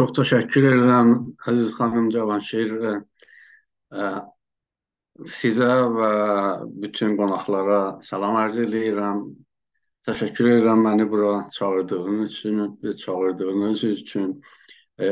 [0.00, 1.08] Çox təşəkkür edirəm
[1.50, 2.70] əziz xanım Cavanşir.
[2.88, 2.92] Ə,
[3.92, 4.06] ə,
[5.28, 6.12] sizə və
[6.84, 9.20] bütün qonaqlara salam arz edirəm.
[10.08, 12.62] Təşəkkür edirəm məni bura çağırdığınız üçün,
[13.02, 14.32] çağırdığınız üçün.
[14.96, 15.10] Ə,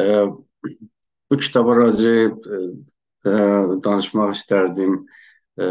[0.00, 2.16] ə, bu kitaba razı
[3.84, 4.96] danışmaq istərdim.
[5.60, 5.70] Ə,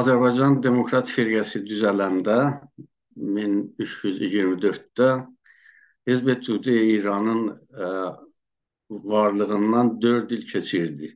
[0.00, 2.40] Azərbaycan Demokrat Firqəsi düzələndə
[3.16, 5.10] 1324-də
[6.06, 7.88] Hizb Etüdi İranın ə,
[8.90, 11.14] varlığından 4 il keçirdi.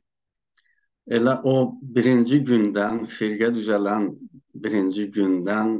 [1.07, 4.09] Elə o birinci gündən, firqə düzələn
[4.53, 5.79] birinci gündən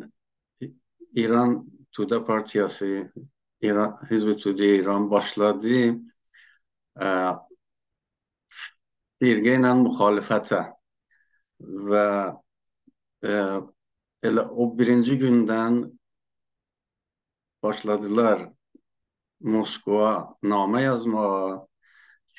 [1.16, 3.12] İran Tuda Partiyası,
[3.62, 5.78] İran, Hizb Etüdi İran başladı
[6.96, 7.12] ə,
[9.22, 10.62] firqə ilə müxalifətə
[11.92, 12.06] və
[13.28, 13.36] ə,
[14.24, 15.84] elə o birinci gündən
[17.64, 18.50] başladılar
[19.42, 21.68] Moskva namə yazmağa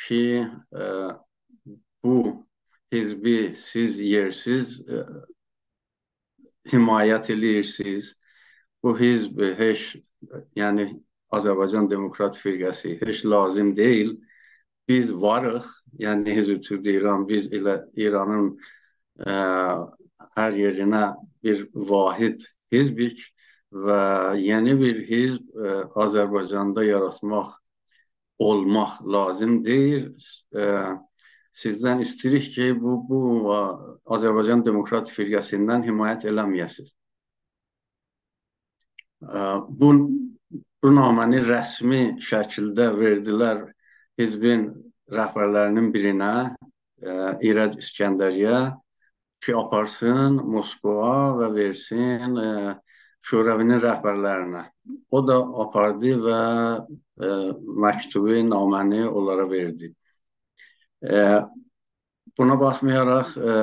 [0.06, 0.84] ki, e,
[2.05, 2.47] bu
[2.92, 5.03] hizbi siz yersiz e,
[6.73, 8.12] himayət eləyirsiniz.
[8.83, 9.97] Bu hizb heç,
[10.59, 10.87] yəni
[11.34, 14.17] Azərbaycan Demokrat Firqəsi heç lazım deyil.
[14.89, 15.67] Biz varıq,
[15.98, 18.48] yəni Hizb İran, biz elə İranın
[19.19, 19.36] ə, e,
[20.36, 21.05] hər yerinə
[21.42, 23.23] bir vahid hizbik
[23.73, 24.03] və
[24.41, 27.55] yeni bir hizb ə, Azərbaycanda yaratmaq
[28.42, 30.11] olmaq lazım deyil.
[30.55, 30.97] Ə,
[31.56, 33.20] sizdən istəyirik ki, bu bu
[34.17, 36.95] Azərbaycan Demokrat Firqəsindən himayət eləməyəsiniz.
[39.81, 39.91] Bu
[40.83, 43.61] bu naməni rəsmi şəkildə verdilər
[44.19, 44.64] hizbin
[45.14, 46.33] rəhbərlərinin birinə,
[47.48, 48.57] İrəc İskəndəriyə
[49.42, 52.51] ki, aparsın Moskva və versin ə,
[53.23, 54.62] Şurəvinin rəhbərlərinə.
[55.15, 56.39] O da apardı və
[57.23, 57.29] e,
[57.84, 59.92] məktubu, naməni onlara verdi.
[61.02, 61.20] E,
[62.39, 63.55] buna baxmayaraq e,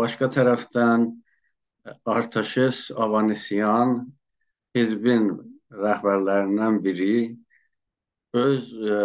[0.00, 1.08] başqa tərəfdən
[2.08, 3.98] Artaşes Avanisyan
[4.76, 5.28] hizbin
[5.84, 7.16] rəhbərlərindən biri
[8.40, 9.00] öz e,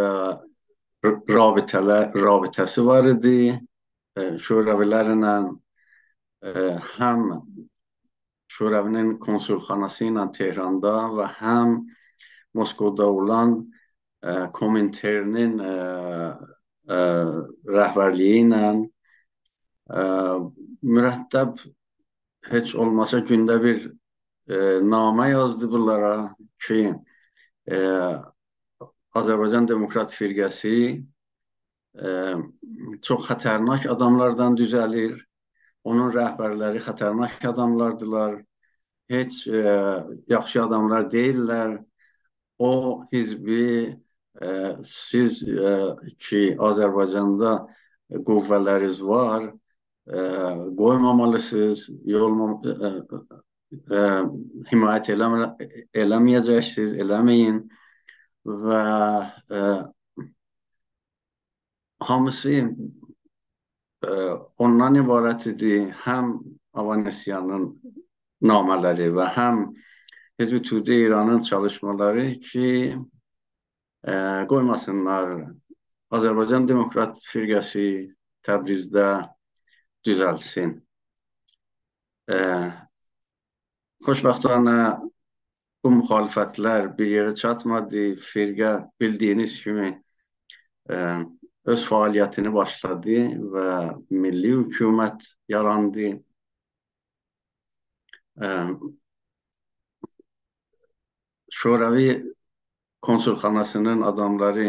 [1.35, 3.39] rabitələ, rabitəsi var idi.
[4.15, 6.53] E, şurəvilərlə e,
[6.95, 7.27] həm
[8.59, 11.75] Şurəvinin konsulxanası ilə Tehranda və həm
[12.59, 13.53] Moskvada olan
[14.19, 15.75] ə, Kominternin ə,
[16.91, 16.97] ə,
[17.75, 20.03] rəhbərliyi ilə ə,
[20.83, 21.61] mürəttəb
[22.51, 26.11] heç olmasa gündə bir ə, namə yazdı bunlara
[26.67, 26.81] ki,
[27.71, 27.79] ə,
[29.23, 30.75] Azərbaycan Demokrat Firqəsi
[31.95, 32.11] ə,
[33.07, 35.15] çox xətərnak adamlardan düzəlir.
[35.87, 38.41] Onun rəhbərləri xətərnak adamlardılar
[39.09, 39.63] heç e,
[40.27, 41.79] yaxşı adamlar deyirlər.
[42.59, 43.95] O hizbi
[44.41, 44.49] e,
[44.83, 45.73] siz e,
[46.19, 47.53] ki Azərbaycanda
[48.27, 49.47] qüvvələriniz var,
[50.07, 50.19] e,
[50.81, 52.91] qoymamalısınız, yol e,
[53.95, 54.01] e,
[54.71, 55.53] himayət eləmə,
[56.03, 57.61] eləməyəcəksiniz, eləməyin
[58.63, 58.83] və
[59.55, 59.63] e,
[62.09, 64.11] hamısı e,
[64.57, 65.73] ondan ibarət idi.
[66.05, 66.37] Həm
[66.73, 67.65] Avanesyanın
[68.41, 69.63] namələri və həm
[70.39, 72.69] Hizbi Tude İranın çalışmaları ki,
[74.07, 74.13] ə,
[74.47, 75.33] qoymasınlar
[76.15, 77.89] Azərbaycan Demokrat Firqəsi
[78.47, 79.07] Təbrizdə
[80.07, 80.77] düzəlsin.
[82.31, 82.39] Ə,
[84.07, 84.77] xoşbəxtana
[85.83, 88.13] bu müxalifətlər bir yerə çatmadı.
[88.31, 88.71] Firqə
[89.01, 91.01] bildiyiniz kimi ə,
[91.69, 93.19] öz fəaliyyətini başladı
[93.53, 93.69] və
[94.09, 96.15] milli hökumət yarandı.
[101.51, 102.33] Şoravi
[103.01, 104.67] konsulxanasının adamları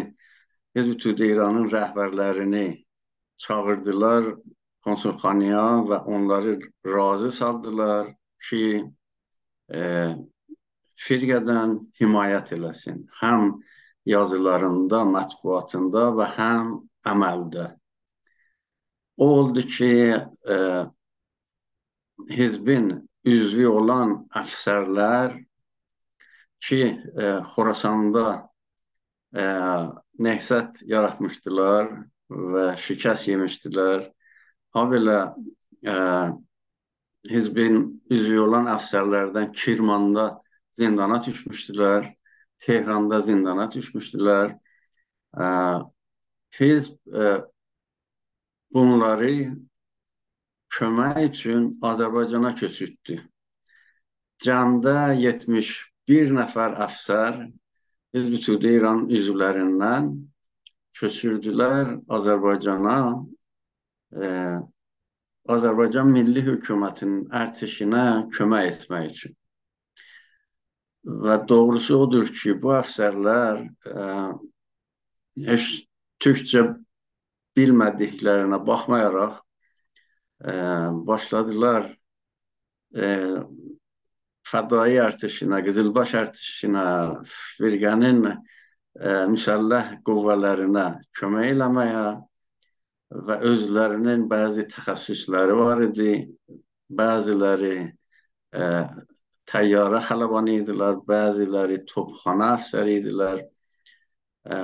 [0.76, 2.64] Hizb-i Tüdə İranın rəhbərlərini
[3.42, 4.26] çağırdılar
[4.86, 8.12] konsulxanaya və onları razı saldılar
[8.48, 8.62] ki,
[9.74, 9.80] e,
[11.06, 13.02] firqədən himayət eləsin.
[13.20, 13.52] Həm
[14.08, 16.72] yazılarında, mətbuatında və həm
[17.12, 17.66] əməldə.
[19.20, 19.92] O oldu ki,
[20.54, 20.56] e,
[22.30, 25.34] hizbin üzvü olan əfsərlər
[26.60, 28.26] ki, e, Xorasanda
[29.32, 29.44] e,
[30.20, 31.90] nəhsət yaratmışdılar
[32.30, 34.06] və şikəst yemişdilər.
[34.76, 35.18] Ha belə
[35.84, 35.96] e,
[37.30, 37.82] hizbin
[38.12, 40.30] üzvü olan əfsərlərdən Kirmanda
[40.76, 42.12] zindana düşmüşdülər,
[42.60, 44.54] Tehranda zindana düşmüşdülər.
[45.36, 45.46] E,
[46.60, 47.32] hizb e,
[48.74, 49.56] bunları
[50.76, 53.18] kömək üçün Azərbaycana köçürtdü.
[54.44, 55.70] Cəmdə 71
[56.10, 57.40] bir nəfər əfsər
[58.16, 60.08] Hizb-i Tüdə İran üzvlərindən
[60.98, 62.96] köçürdülər Azərbaycana
[64.18, 64.30] e,
[65.54, 69.36] Azərbaycan Milli Hökumətinin ərtişinə kömək etmək üçün.
[71.26, 74.08] Və doğrusu odur ki, bu əfsərlər e,
[75.46, 75.68] heç
[76.20, 76.66] türkcə
[77.56, 79.38] bilmədiklərinə baxmayaraq
[80.44, 80.54] e,
[81.08, 81.88] başladılar
[82.96, 83.10] e,
[84.50, 86.84] fədai ərtişinə, Qızılbaş ərtişinə,
[87.58, 88.34] firqənin ə,
[89.30, 90.86] müsəlləh qüvvələrinə
[91.18, 92.06] kömək eləməyə
[93.28, 96.10] və özlərinin bəzi təxəssüsləri var idi.
[97.00, 98.66] Bəziləri ə,
[99.50, 103.44] təyyarə xələbanı idilər, bəziləri topxana əfsəri idilər.
[104.50, 104.58] Ə,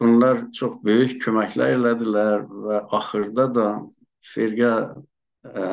[0.00, 3.68] bunlar çox böyük köməklər elədilər və axırda da
[4.32, 4.72] firqə
[5.46, 5.66] ə,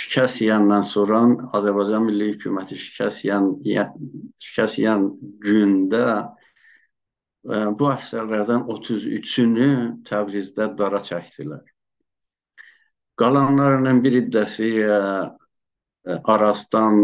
[0.00, 1.22] şikəst yeyəndən sonra
[1.58, 3.50] Azərbaycan Milli Hökuməti şikəst yeyən,
[4.46, 5.08] şikəst yeyən
[5.44, 6.04] gündə
[7.42, 9.68] bu əfsərlərdən 33-ünü
[10.08, 11.62] Təbrizdə dara çəkdilər.
[13.20, 14.70] Qalanlarının bir iddəsi
[16.34, 17.00] Arazdan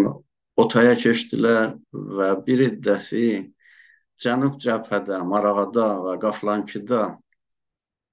[0.57, 3.27] Otaya keçdilər və bir iddəsi
[4.17, 7.03] Cənub cəbhədə, Marağada və Qaflankıda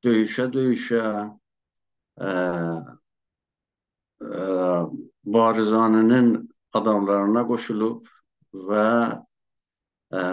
[0.04, 1.04] döyüşə-döyüşə
[5.25, 6.30] Barizaninin
[6.74, 8.07] adamlarına qoşulub
[8.69, 8.88] və
[10.13, 10.24] ə,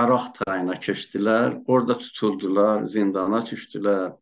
[0.00, 1.56] Əraq tayına keçdilər.
[1.66, 4.12] Orada tutuldular, zindana düşdülər.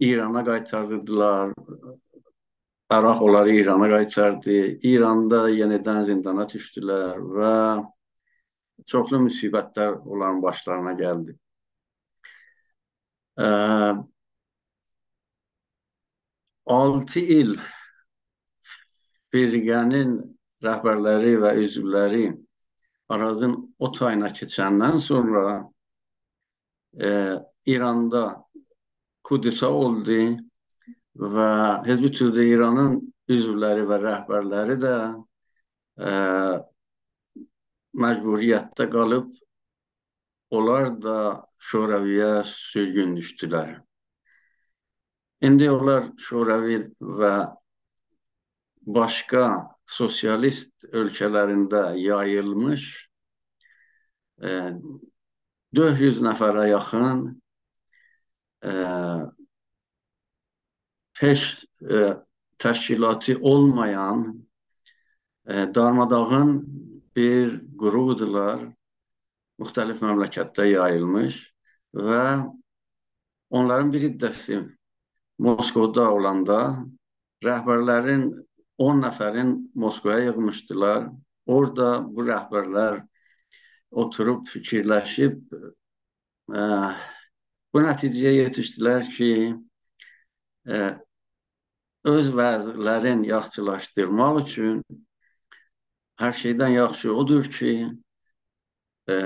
[0.00, 1.54] İrana qaytardılar.
[2.92, 4.58] Əraq onları İrana qaytardı.
[4.92, 7.54] İranda yenidən zindana düşdülər və
[8.92, 11.36] çoxlu müsibətlər onların başlarına gəldi.
[13.40, 13.48] Ə,
[16.66, 17.56] 6 il
[19.32, 20.14] firqənin
[20.64, 22.26] rəhbərləri və üzvləri
[23.10, 25.44] Arazın o tayına keçəndən sonra
[26.94, 27.10] e,
[27.66, 28.22] İranda
[29.26, 30.20] kudeta oldu
[31.34, 31.48] və
[31.88, 33.00] Hizb-i Tüdə İranın
[33.34, 34.94] üzvləri və rəhbərləri də
[36.06, 36.12] e,
[38.04, 39.34] məcburiyyətdə qalıb
[40.50, 41.18] onlar da
[41.70, 43.80] Şoraviyə sürgün düşdülər.
[45.40, 47.34] İndi onlar Şoravi və
[48.84, 49.44] başqa
[49.88, 52.86] sosialist ölkələrində yayılmış
[54.44, 54.50] e,
[55.76, 57.22] 400 nəfərə yaxın
[58.64, 58.72] e,
[61.20, 61.44] heç
[61.88, 62.00] e,
[62.58, 64.26] təşkilatı olmayan
[65.46, 66.52] e, darmadağın
[67.16, 68.66] bir qrupdular.
[69.60, 71.40] Müxtəlif məmləkətdə yayılmış
[71.96, 72.20] və
[73.50, 74.60] onların bir iddəsi
[75.40, 76.60] Moskovda olanda
[77.44, 78.26] rəhbərlərin
[78.86, 81.06] 10 nəfərin Moskvaya yığmışdılar.
[81.48, 82.98] Orada bu rəhbərlər
[84.02, 86.66] oturub fikirləşib ə,
[87.72, 89.30] bu nəticəyə yetişdilər ki,
[90.68, 90.82] ə,
[92.12, 94.84] öz vəzirlərin yaxşılaşdırmaq üçün
[96.20, 97.74] hər şeydən yaxşı odur ki,
[99.08, 99.18] ə,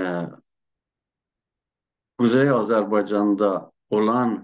[2.15, 3.55] Quzey Azərbaycanda
[3.91, 4.37] olan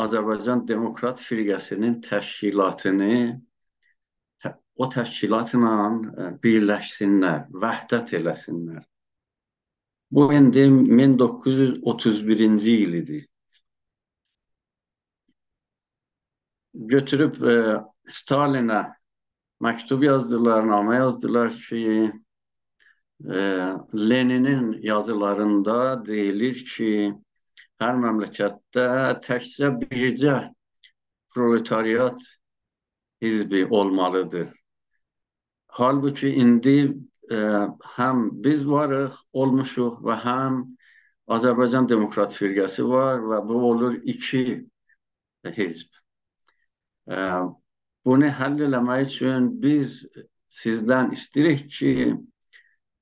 [0.00, 3.40] Azərbaycan Demokrat Firqəsinin təşkilatını
[4.76, 5.72] o təşkilatla e,
[6.42, 8.82] birləşsinlər, vəhdət eləsinlər.
[10.14, 13.20] Bu indi 1931-ci il idi.
[16.94, 17.42] Götürüb e,
[18.10, 18.82] Stalinə
[19.64, 21.82] məktub yazdılar, namə yazdılar ki,
[23.30, 23.38] e,
[23.94, 27.14] Leninin yazılarında deyilir ki,
[27.82, 28.86] hər məmləkətdə
[29.24, 30.36] təkcə bircə
[31.34, 32.20] proletariat
[33.22, 34.52] hizbi olmalıdır.
[35.66, 36.78] Halbuki indi
[37.30, 37.38] e,
[37.96, 40.60] həm biz varıq, olmuşuq və həm
[41.34, 44.44] Azərbaycan Demokrat Firqəsi var və bu olur iki
[45.58, 45.90] hizb.
[47.10, 47.18] E,
[48.06, 50.04] bunu həll eləmək üçün biz
[50.60, 51.92] sizdən istəyirik ki,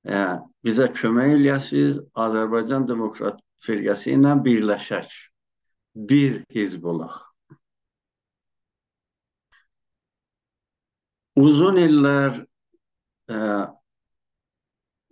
[0.09, 0.25] e,
[0.65, 5.13] bizə kömək eləyəsiniz, Azərbaycan Demokrat Firqəsi ilə birləşək,
[6.09, 7.15] bir hizb olaq.
[11.39, 12.35] Uzun illər
[13.31, 13.37] e,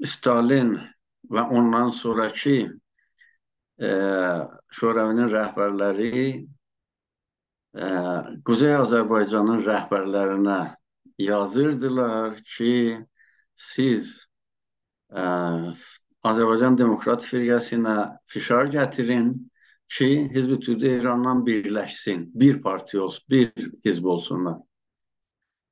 [0.05, 0.75] Stalin
[1.33, 3.91] və ondan sonraki e,
[4.77, 7.87] Şoravinin rəhbərləri e,
[8.45, 10.59] Quzey Azərbaycanın rəhbərlərinə
[11.25, 12.75] yazırdılar ki,
[13.55, 14.11] siz
[15.09, 15.25] e,
[16.29, 17.95] Azərbaycan Demokrat Firqəsinə
[18.29, 19.31] fişar gətirin
[19.91, 23.51] ki, Hizb-i Tüdə İrandan birləşsin, bir parti olsun, bir
[23.85, 24.59] hizb olsunlar.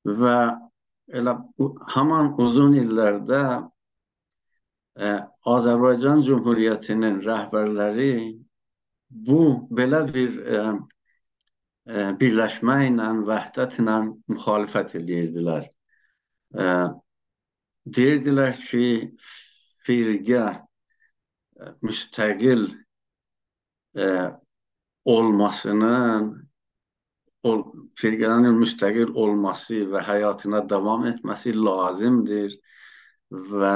[0.05, 0.37] Və
[1.21, 1.35] elə
[1.93, 3.43] haman uzun illərdə
[4.99, 8.13] Azərbaycan Cümhuriyyətinin rəhbərləri
[9.27, 10.63] bu belə bir ə,
[11.87, 13.99] ə, birləşmə ilə, vəhdətlə
[14.33, 15.69] müxalifət edirdilər.
[16.51, 16.67] Ə,
[17.97, 18.89] deyirdilər ki,
[19.89, 20.43] firqə
[21.81, 22.67] müstəqil
[23.97, 24.09] ə,
[25.09, 26.29] olmasının
[27.49, 27.63] ol,
[27.99, 32.55] firqənin müstəqil olması və həyatına davam etməsi lazımdır
[33.29, 33.75] və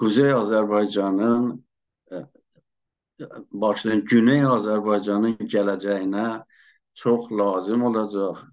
[0.00, 1.48] Quzey Azərbaycanın
[3.62, 6.28] başlayın Güney Azərbaycanın gələcəyinə
[6.98, 8.44] çox lazım olacaq.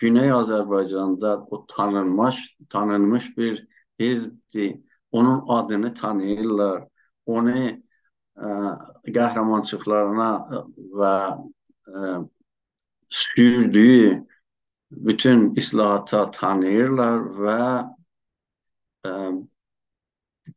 [0.00, 3.66] Güney Azərbaycanda o tanınmış tanınmış bir
[4.00, 4.80] hizbdir.
[5.12, 6.84] Onun adını tanıyırlar.
[7.26, 8.50] Onu ə,
[9.16, 10.28] qəhrəmançılıqlarına
[11.00, 11.14] və
[11.86, 12.12] ə,
[13.08, 14.12] sürdüyü
[14.90, 17.60] bütün islahata tanıyırlar və
[19.04, 19.14] ə,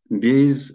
[0.09, 0.71] biz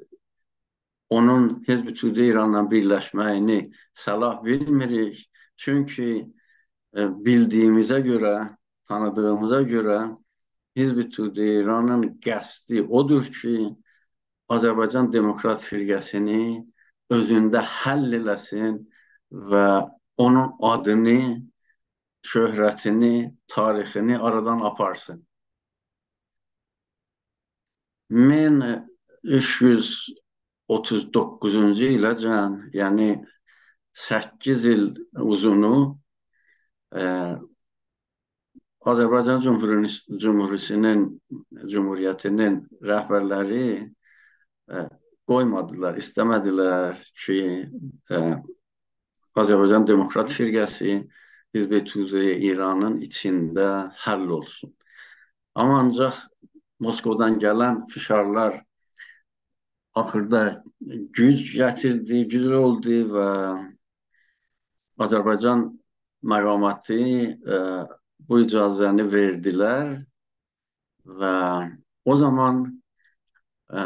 [1.10, 3.60] onun Tüdə İranla birləşməyini
[4.04, 5.24] səlah bilmirik.
[5.60, 6.10] Çünki
[6.96, 8.34] e, bildiyimizə görə,
[8.88, 9.98] tanıdığımıza görə
[10.78, 13.54] Hizb-i Tüdə İranın qəsdi odur ki,
[14.50, 16.64] Azərbaycan Demokrat Firqəsini
[17.14, 18.74] özündə həll eləsin
[19.50, 19.66] və
[20.20, 21.20] onun adını,
[22.26, 25.26] şöhrətini, tarixini aradan aparsın.
[28.10, 28.84] Mən
[29.24, 33.24] 339-cu iləcən, yəni
[33.94, 34.84] 8 il
[35.14, 35.94] uzunu
[36.90, 37.38] ə,
[38.88, 41.02] Azərbaycan Cümhuriyyətinin
[41.68, 42.54] Cümhuriyyətinin
[42.88, 44.84] rəhbərləri ə,
[45.28, 47.40] qoymadılar, istəmədilər ki,
[48.08, 48.20] ə,
[49.40, 50.96] Azərbaycan Demokrat Firqəsi
[51.54, 51.82] Hizb-i
[52.48, 54.72] İranın içində həll olsun.
[55.54, 56.24] Amma ancaq
[56.80, 58.62] Moskovdan gələn fişarlar
[59.94, 60.62] axırda
[61.18, 63.28] güc gətirdi, güclü oldu və
[65.04, 65.66] Azərbaycan
[66.32, 67.58] məqamatı ə, e,
[68.30, 69.88] bu icazəni verdilər
[71.20, 71.34] və
[72.06, 72.60] o zaman
[73.74, 73.84] ə, e,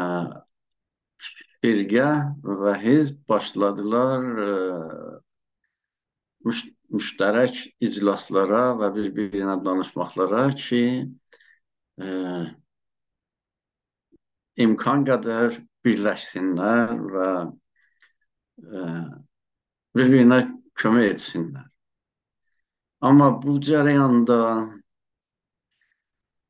[1.65, 2.09] firqə
[2.61, 5.17] və hizb başladılar ə, e,
[6.45, 6.61] müş
[6.93, 10.83] müştərək iclaslara və bir-birinə danışmaqlara ki,
[11.97, 12.11] ə,
[14.61, 17.47] imkan qədər birləşsinlər və ə,
[18.61, 18.89] e,
[19.97, 20.43] bir-birinə
[20.77, 21.71] kömək etsinlər.
[23.05, 24.65] Amma bu cərəyanda ə,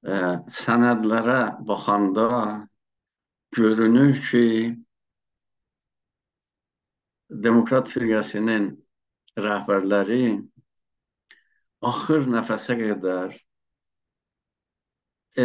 [0.08, 0.20] e,
[0.58, 2.28] sənədlərə baxanda
[3.58, 4.48] görünür ki,
[7.46, 8.70] Demokrat firqəsinin
[9.42, 10.28] rəhbərləri
[11.90, 13.34] axır nəfəsə qədər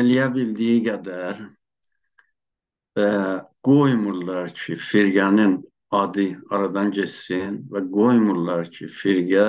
[0.00, 1.40] eləyə bildiyi qədər
[3.00, 3.10] və
[3.66, 5.58] qoymurlar ki, firqənin
[6.02, 9.48] adı aradan geçsin və qoymurlar ki, firqə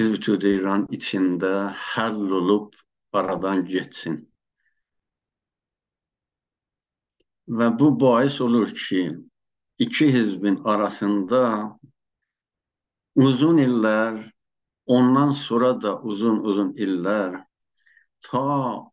[0.00, 1.52] Hizb-i İran içində
[1.86, 2.76] həll olub
[3.20, 4.20] aradan geçsin.
[7.60, 9.16] Və bu bahis olur ki,
[9.78, 11.42] iki hizbin arasında
[13.14, 14.32] uzun illər,
[14.86, 17.32] ondan sonra da uzun-uzun illər
[18.28, 18.42] ta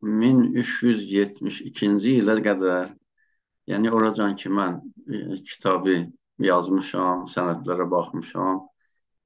[0.02, 2.86] 1372-ci ilə qədər,
[3.72, 4.74] yəni oracan ki, mən
[5.08, 5.10] e,
[5.52, 5.96] kitabı
[6.50, 8.56] yazmışam, sənədlərə baxmışam,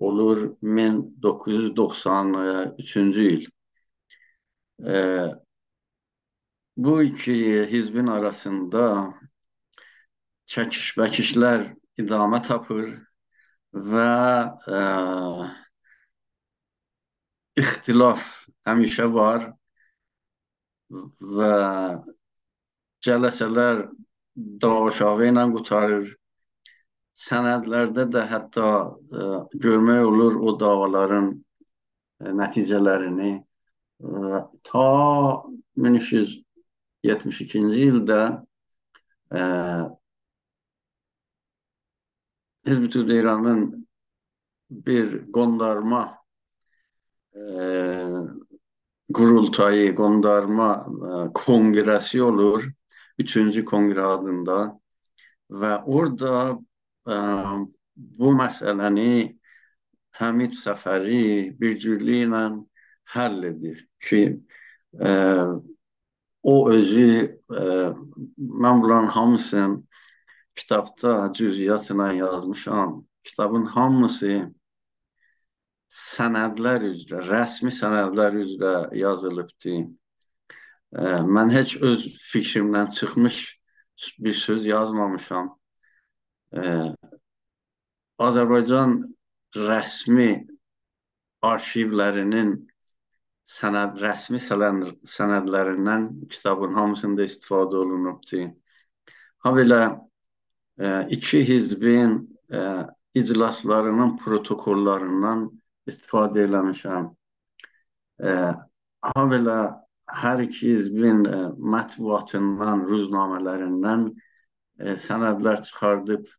[0.08, 3.48] olur 1993-cü il.
[4.88, 4.94] E,
[6.78, 9.14] bu iki hizbin arasında
[10.54, 11.68] çəkiş-bəkişlər
[12.04, 12.88] idamə tapır
[13.92, 14.10] və
[14.80, 14.82] e,
[17.62, 18.24] ixtilaf
[18.68, 19.46] həmişə var
[21.38, 21.54] və
[23.06, 23.86] cələsələr
[24.66, 26.12] davaşağı ilə qutarır.
[27.22, 28.92] Sənədlərdə də hətta ə, e,
[29.66, 31.36] görmək olur o davaların ə,
[32.26, 33.32] e, nəticələrini.
[34.04, 34.06] Ə,
[34.66, 34.88] ta
[35.78, 38.22] 1372-ci ildə
[39.30, 39.42] ə,
[42.64, 43.62] Hizb-i İranın
[44.88, 46.04] bir qondarma
[47.36, 47.38] ə,
[49.14, 52.70] qurultayı, qondarma ə, e, konqresi olur.
[53.20, 54.80] Üçüncü kongre adında
[55.62, 56.52] və orada e,
[57.06, 59.14] bu məsələni
[60.20, 62.42] Həmid Səfəri bir cürlüklə ilə
[63.16, 64.22] həll edir ki,
[65.02, 65.14] ə,
[66.44, 67.64] o özü ə,
[68.38, 69.82] mən bunların hamısını
[70.56, 73.02] kitabda cüziyyatla yazmışam.
[73.24, 74.52] Kitabın hamısı
[75.94, 79.84] sənədlər üzrə, rəsmi sənədlər üzrə yazılıbdır.
[81.36, 83.38] Mən heç öz fikrimdən çıxmış
[84.20, 85.54] bir söz yazmamışam.
[88.24, 88.92] Azərbaycan
[89.58, 90.30] rəsmi
[91.44, 92.54] arşivlərinin
[93.54, 98.52] sənəd rəsmi sənədlərindən kitabın hamısında istifadə olunubdur.
[99.44, 99.82] Ha belə
[101.10, 102.60] iki hizbin e,
[103.14, 105.46] iclaslarının protokollarından
[105.90, 107.10] istifadə eləmişəm.
[108.24, 108.32] E,
[109.10, 109.58] ha belə
[110.22, 111.42] hər iki hizbin e,
[111.76, 114.08] mətbuatından, ruznamələrindən
[114.80, 116.32] e, sənədlər çıxardıb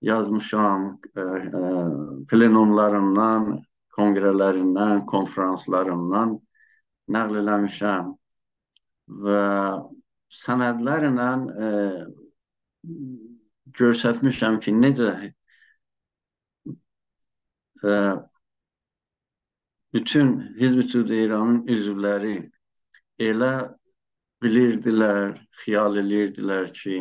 [0.00, 1.62] yazmışam, e, e,
[2.30, 3.50] plenumlarından,
[3.96, 6.36] konqrələrindən, konfranslarından
[7.14, 8.14] nəql eləmişəm
[9.26, 9.42] və
[10.40, 11.30] sənədlərlə
[11.66, 11.70] e,
[13.80, 15.10] göstərmişəm ki, necə
[17.84, 17.94] e,
[19.92, 22.36] bütün Hizb-i İranın üzvləri
[23.18, 23.54] elə
[24.42, 27.00] bilirdilər, xiyal edirdilər ki,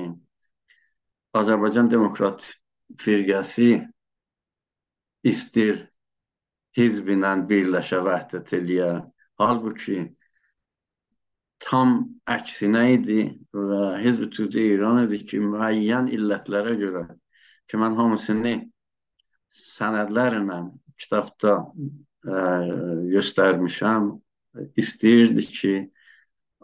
[1.40, 2.48] Azərbaycan Demokrat
[2.98, 3.72] firqəsi
[5.32, 5.84] istir
[6.78, 8.90] hizblə birləşə vəhdət eləyə.
[9.40, 10.00] Halbuki
[11.64, 11.94] tam
[12.28, 13.22] əksinə idi
[13.56, 17.06] və Hizb-i Tüdə İran idi ki, müəyyən illətlərə görə
[17.70, 18.56] ki, mən hamısını
[19.60, 20.60] sənədlərlə
[21.00, 22.44] kitabda ə,
[23.16, 24.10] göstərmişəm,
[24.80, 25.74] istəyirdi ki,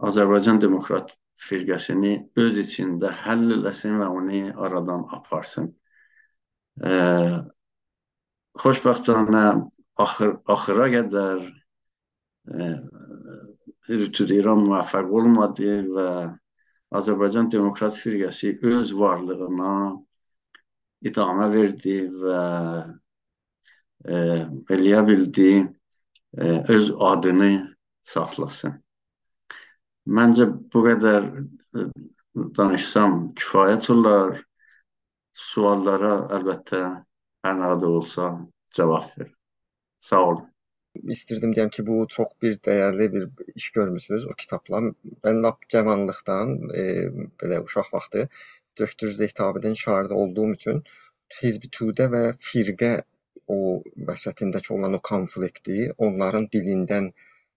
[0.10, 1.15] Azərbaycan Demokrat
[1.48, 5.70] firqəsini öz içində həll eləsin və onu aradan aparsın.
[9.96, 11.44] Axır, axıra qədər
[12.51, 12.72] ə,
[13.88, 16.10] Hizb-ü İran müvəffəq olmadı və
[16.96, 19.74] Azərbaycan Demokrat Firqəsi öz varlığına
[21.05, 22.41] idamə verdi və
[24.05, 24.17] e,
[24.75, 25.01] eləyə
[25.62, 27.51] e, öz adını
[28.13, 28.77] saxlasın.
[30.05, 31.88] Məncə bu qədər e,
[32.58, 34.41] danışsam kifayət olar.
[35.36, 36.82] Suallara əlbəttə
[37.45, 38.28] hər qədər olsa
[38.78, 39.32] cavab ver.
[40.10, 40.45] Sağ olun.
[41.15, 43.26] İstirdim deyəm ki, bu çox bir dəyərli bir
[43.62, 44.80] iş görmüsünüz o kitabla.
[45.28, 46.86] Mən lap cavanlıqdan, e,
[47.41, 48.28] belə uşaq vaxtı
[48.80, 50.84] Döktür Zeytabidin şagirdi olduğum üçün
[51.41, 52.93] Hizb-i Tudə və firqə
[53.48, 53.60] o
[54.12, 57.12] vəsətindəki olan o konflikti onların dilindən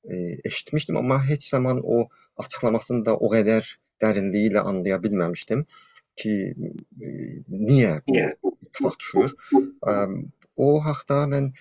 [0.05, 0.17] e,
[0.51, 2.09] eşitmişdim, amma heç zaman o
[2.45, 3.71] açıqlamasını da o qədər
[4.03, 5.65] dərinliyi ilə anlaya bilməmişdim
[6.23, 6.35] ki,
[7.69, 7.93] niyə
[8.43, 9.35] bu ittifaq düşür.
[10.59, 11.53] O haqda mən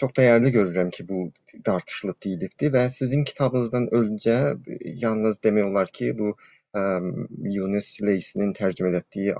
[0.00, 1.20] çox dəyərli görürəm ki, bu
[1.68, 4.38] tartışılıb deyilibdir və sizin kitabınızdan öncə
[5.04, 6.82] yalnız demək olar ki, bu ə,
[7.56, 9.36] Yunus Leysinin tərcümə etdiyi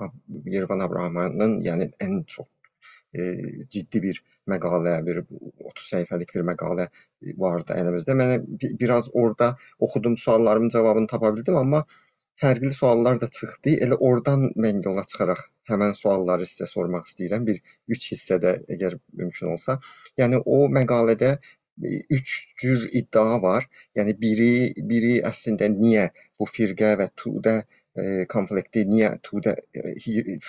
[0.55, 2.47] Yervan Abrahamanın, yəni ən çox
[3.15, 3.25] e,
[3.75, 4.21] ciddi bir
[4.51, 5.21] məqalə, bir
[5.71, 6.87] 30 səhifəlik bir məqalə
[7.43, 8.15] vardı əlimizdə.
[8.21, 8.39] Mənə
[8.81, 9.55] biraz orada
[9.87, 11.85] oxudum, suallarımın cavabını tapa bildim, amma
[12.41, 13.75] fərqli suallar da çıxdı.
[13.85, 17.45] Elə oradan mən yola çıxaraq həmən sualları sizə sormaq istəyirəm.
[17.49, 17.61] Bir
[17.95, 19.77] üç hissədə əgər mümkün olsa.
[20.21, 23.69] Yəni o məqalədə e, üç cür iddia var.
[23.99, 24.51] Yəni biri
[24.91, 29.95] biri əslində niyə bu firqə və tudə e, konflikti niyə tudə e,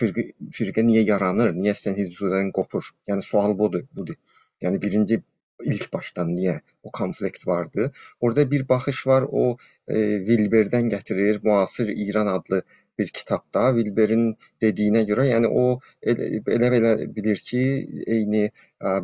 [0.01, 1.55] firqə, firqə niyə yaranır?
[1.63, 2.21] Niyə sən hizb
[2.59, 2.93] qopur?
[3.11, 4.19] Yəni sual budur, budur.
[4.65, 5.23] Yəni birinci
[5.65, 7.93] ilk başdan niyə o konflikt vardı.
[8.21, 9.57] Orada bir baxış var, o
[9.89, 9.97] e,
[10.29, 12.63] Wilberdən gətirir, Müasir İran adlı
[12.99, 15.65] bir kitabda Wilberin dediyinə görə, yəni o
[16.03, 17.63] elə, elə belə bilir ki,
[18.07, 18.45] eyni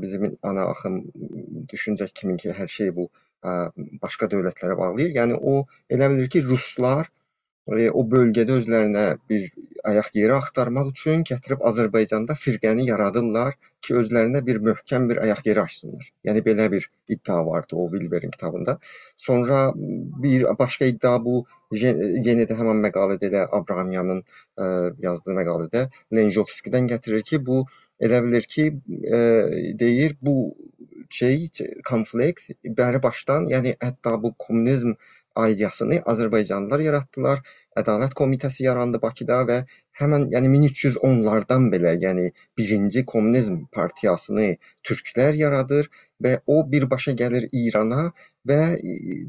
[0.04, 1.02] bizim ana axım
[1.72, 3.08] düşüncə kimi ki, hər şey bu
[4.02, 5.12] başqa dövlətlərə bağlayır.
[5.18, 7.10] Yəni o elə bilir ki, ruslar
[7.70, 9.51] o bölgədə özlərinə bir
[9.87, 15.62] ayaq yeri axtarmaq üçün gətirib Azərbaycanda firqəni yaradırlar ki, özlərinə bir möhkəm bir ayaq yeri
[15.62, 16.09] açsınlar.
[16.27, 18.79] Yəni belə bir iddia vardı o Wilberin kitabında.
[19.16, 24.66] Sonra bir başqa iddia bu yenə də həmin məqalədə elə Abrahamyanın ə,
[25.07, 27.64] yazdığı məqalədə Lenjovskidən gətirir ki, bu
[28.03, 28.68] elə bilir ki,
[29.07, 29.22] ə,
[29.81, 30.37] deyir bu
[31.12, 31.48] şey
[31.88, 34.94] konflikt bəri başdan, yəni hətta bu kommunizm
[35.36, 37.42] ideyasını Azərbaycanlılar yaratdılar.
[37.80, 39.58] Ədalət Komitəsi yarandı Bakıda və
[40.00, 42.26] həmən yəni 1310-lardan belə, yəni
[42.58, 44.48] birinci kommunizm partiyasını
[44.88, 45.88] türklər yaradır
[46.24, 48.10] və o birbaşa gəlir İrana
[48.48, 48.60] və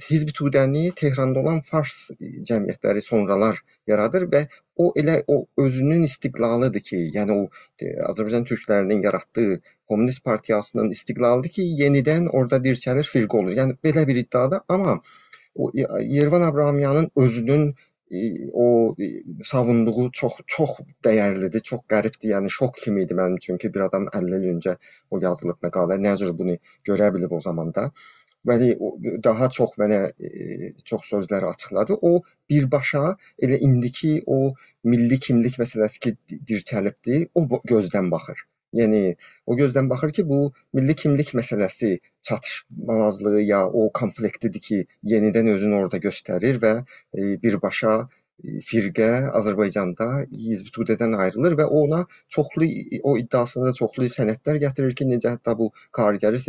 [0.10, 4.44] Hizb-i Tudəni Tehranda olan fars cəmiyyətləri sonralar yaradır və
[4.76, 7.44] o elə o özünün istiqlalıdır ki, yəni o
[8.12, 13.58] Azərbaycan türklərinin yaratdığı Kommunist partiyasının istiqlalıdır ki, yenidən orada dirçəlir firqə olur.
[13.60, 15.02] Yəni belə bir iddiadır, amma
[15.56, 17.76] o Yervan Abrahamyanın özünün
[18.12, 19.06] e, o e,
[19.44, 20.70] savunduğu çox çox
[21.06, 22.34] dəyərlidir, çox qəribdir.
[22.36, 24.76] Yəni şok kimi idi mənim üçün ki, bir adam 50 il öncə
[25.12, 26.58] o yazılıb məqalə, nə cür bunu
[26.90, 27.92] görə bilib o zamanda.
[28.50, 28.70] məni
[29.24, 31.98] daha çox mənə e, çox sözləri açıqladı.
[32.10, 32.12] O
[32.50, 33.04] birbaşa
[33.48, 34.40] elə indiki o
[34.84, 36.16] milli kimlik məsələsi ki,
[36.50, 38.44] dirçəlibdi, o gözdən baxır.
[38.80, 39.04] Yəni
[39.46, 40.40] o gözdən baxır ki, bu
[40.80, 41.94] milli kimlik məsələsi
[42.30, 44.82] çatışmazlığı ya o konfliktidir ki,
[45.14, 47.98] yenidən özünü orada göstərir və e, birbaşa
[48.68, 49.08] firqə
[49.40, 52.00] Azərbaycanda Hizb Tudədən ayrılır və ona
[52.36, 52.68] çoxlu
[53.10, 56.42] o iddiasında çoxlu sənədlər gətirir ki, necə hətta bu karigəri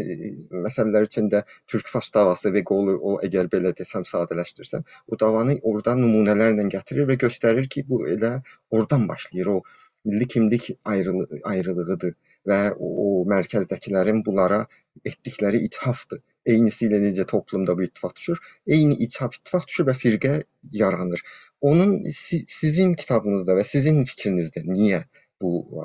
[0.66, 6.02] məsələlər içində Türk Fars davası və qolu o əgər belə desəm sadələşdirsəm, o davanı oradan
[6.06, 8.34] nümunələrlə gətirir və göstərir ki, bu elə
[8.70, 9.52] oradan başlayır.
[9.58, 9.62] O
[10.04, 12.14] milli kimlik ayrılı ayrılığıdır
[12.48, 14.64] və o, o mərkəzdəkilərin bunlara
[15.04, 16.20] etdikləri ithafdır.
[16.46, 20.34] Eynisi ilə necə toplumda bu ittifaq düşür, eyni ithaf ittifaq düşür və firqə
[20.72, 21.22] yaranır.
[21.60, 25.04] Onun sizin kitabınızda ve sizin fikrinizde niye
[25.42, 25.82] bu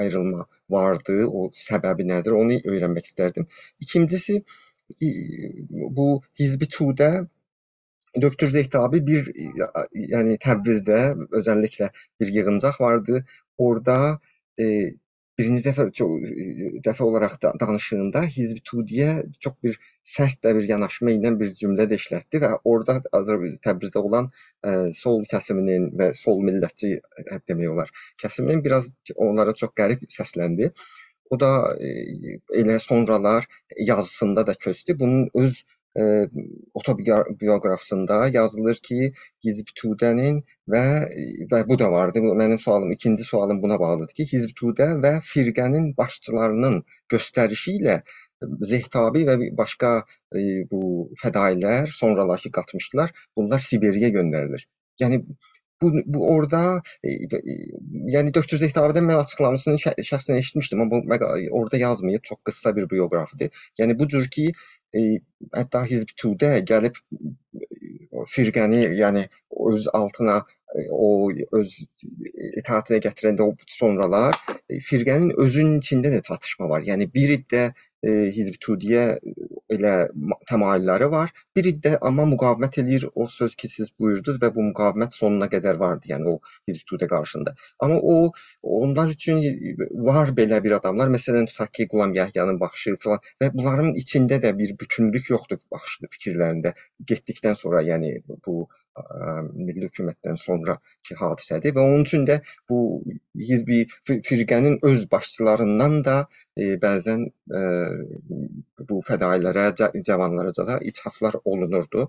[0.00, 3.48] ayrılma vardı, o səbəbi nədir, onu öyrənmək istərdim.
[3.80, 4.42] İkincisi,
[5.98, 7.10] bu Hizbi Tudə
[8.20, 9.28] Döktür Zeytabi bir
[9.94, 10.98] yani Təbrizdə
[11.38, 11.88] özəlliklə
[12.20, 13.24] bir yığıncaq vardı.
[13.58, 14.18] Orada
[14.60, 14.66] e,
[15.38, 16.24] birinci dəfə çox
[16.86, 19.12] dəfə olaraq da danışığında Hizb Tudiyə
[19.44, 19.78] çox bir
[20.14, 24.92] sərt də bir yanaşma ilə bir cümlə də işlətdi və orada Azərbaycan Təbrizdə olan ə,
[24.98, 26.92] sol kəsiminin və sol millətçi
[27.48, 28.90] demək olar kəsiminin biraz
[29.28, 30.72] onlara çox qərib səsləndi.
[31.32, 33.48] O da ə, elə sonralar
[33.92, 34.98] yazısında da köçdü.
[35.00, 35.64] Bunun öz
[35.98, 36.04] ə,
[36.78, 39.12] otobioqrafisində yazılır ki,
[39.44, 40.84] Hizb Tudənin və
[41.52, 42.22] və bu da vardı.
[42.24, 48.02] Bu mənim sualım, ikinci sualım buna bağlıdır ki, Hizb Tudə və firqənin başçılarının göstərişi ilə
[48.72, 49.94] Zehtabi və başqa
[50.34, 50.82] e, bu
[51.22, 54.64] fədailər, sonralar ki qatmışdılar, bunlar Sibiriyə göndərilir.
[55.02, 55.20] Yəni
[55.82, 57.56] bu, bu orada e, e,
[58.14, 61.02] yəni Döktür Zehtabidən mən açıqlamasını şə şəxsən eşitmişdim, amma
[61.50, 63.64] orada yazmayıb, çox qısa bir bioqrafidir.
[63.78, 64.52] Yəni bu cür ki,
[64.94, 66.98] hətta Hizb Tudə gəlib
[68.32, 69.26] firqəni, yəni
[69.72, 70.42] öz altına
[70.76, 71.72] e, o öz
[72.60, 74.36] itaətinə gətirəndə o sonralar
[74.68, 76.84] e, firqənin özünün içində də çatışma var.
[76.86, 77.64] Yəni bir iddə
[78.02, 79.06] e, Hizb Tudiyə
[79.70, 79.94] elə
[80.50, 81.32] təmayülləri var.
[81.56, 85.78] Bir iddə amma müqavimət eləyir o söz ki, siz buyurdunuz və bu müqavimət sonuna qədər
[85.82, 86.34] vardı, yəni o
[86.68, 87.54] Hizb Tudiyə qarşısında.
[87.86, 89.40] Amma o onlar üçün
[90.10, 94.76] var belə bir adamlar, məsələn Fəki Qulam Yəhyanın baxışı falan və bunların içində də bir
[94.80, 96.74] bütünlük yoxdur baxışı fikirlərində
[97.12, 98.66] getdikdən sonra, yəni bu
[99.52, 102.80] milli hökumətdən sonrakı hadisədir və onun üçün də bu
[103.50, 106.16] hizbi firqənin öz başçılarından da
[106.84, 107.26] bəzən
[108.90, 109.66] bu fədailərə,
[110.06, 112.08] cavanlara da ithaflar olunurdu.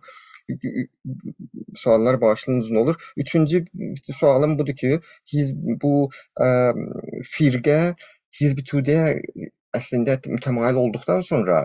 [1.75, 2.95] Suallar bağışlayın uzun olur.
[3.17, 3.65] Üçüncü
[4.11, 4.99] sualım budur ki,
[5.33, 6.49] hizb, bu ə,
[7.35, 7.95] firqə
[8.33, 11.59] Hizb-i Tudəyə əslində mütəmayil olduqdan sonra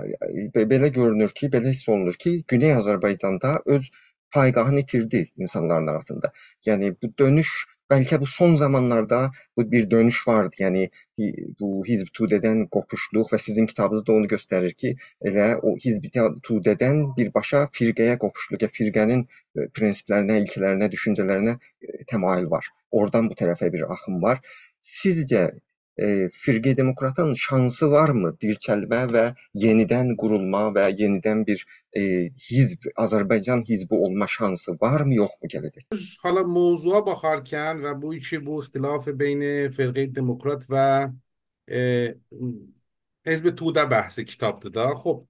[0.55, 3.89] belə görünür ki, belə hiss olunur ki, Güney Azərbaycanda öz
[4.31, 6.33] paygahını itirdi insanların arasında.
[6.67, 7.49] Yani bu dönüş
[7.91, 10.57] belki bu son zamanlarda bu bir dönüş vardı.
[10.59, 10.91] Yani
[11.61, 14.97] bu Hizb Tudədən qopuşluq və sizin kitabınız da onu göstərir ki,
[15.31, 16.05] elə o Hizb
[16.49, 19.25] Tudədən birbaşa firqəyə qopuşluq, ya firqənin
[19.57, 22.69] e, prinsiplərinə, ilkələrinə, düşüncələrinə e, təmayül var.
[22.91, 24.45] Oradan bu tərəfə bir axım var.
[24.83, 25.49] Sizcə
[25.99, 29.25] e, firqe demokratın şansı var mı dirçəlmə və
[29.65, 31.65] yenidən qurulma və yenidən bir
[31.97, 32.03] e,
[32.49, 35.89] hizb, Azərbaycan hizbi olma şansı var mı yok mu gələcək?
[36.23, 40.89] Hala mevzuya baxarkən və bu iki bu ixtilafı beyni firqe demokrat və
[41.71, 41.83] e,
[43.29, 44.85] Hizb Tudə bəhsi kitabdır da.
[45.03, 45.25] Xob,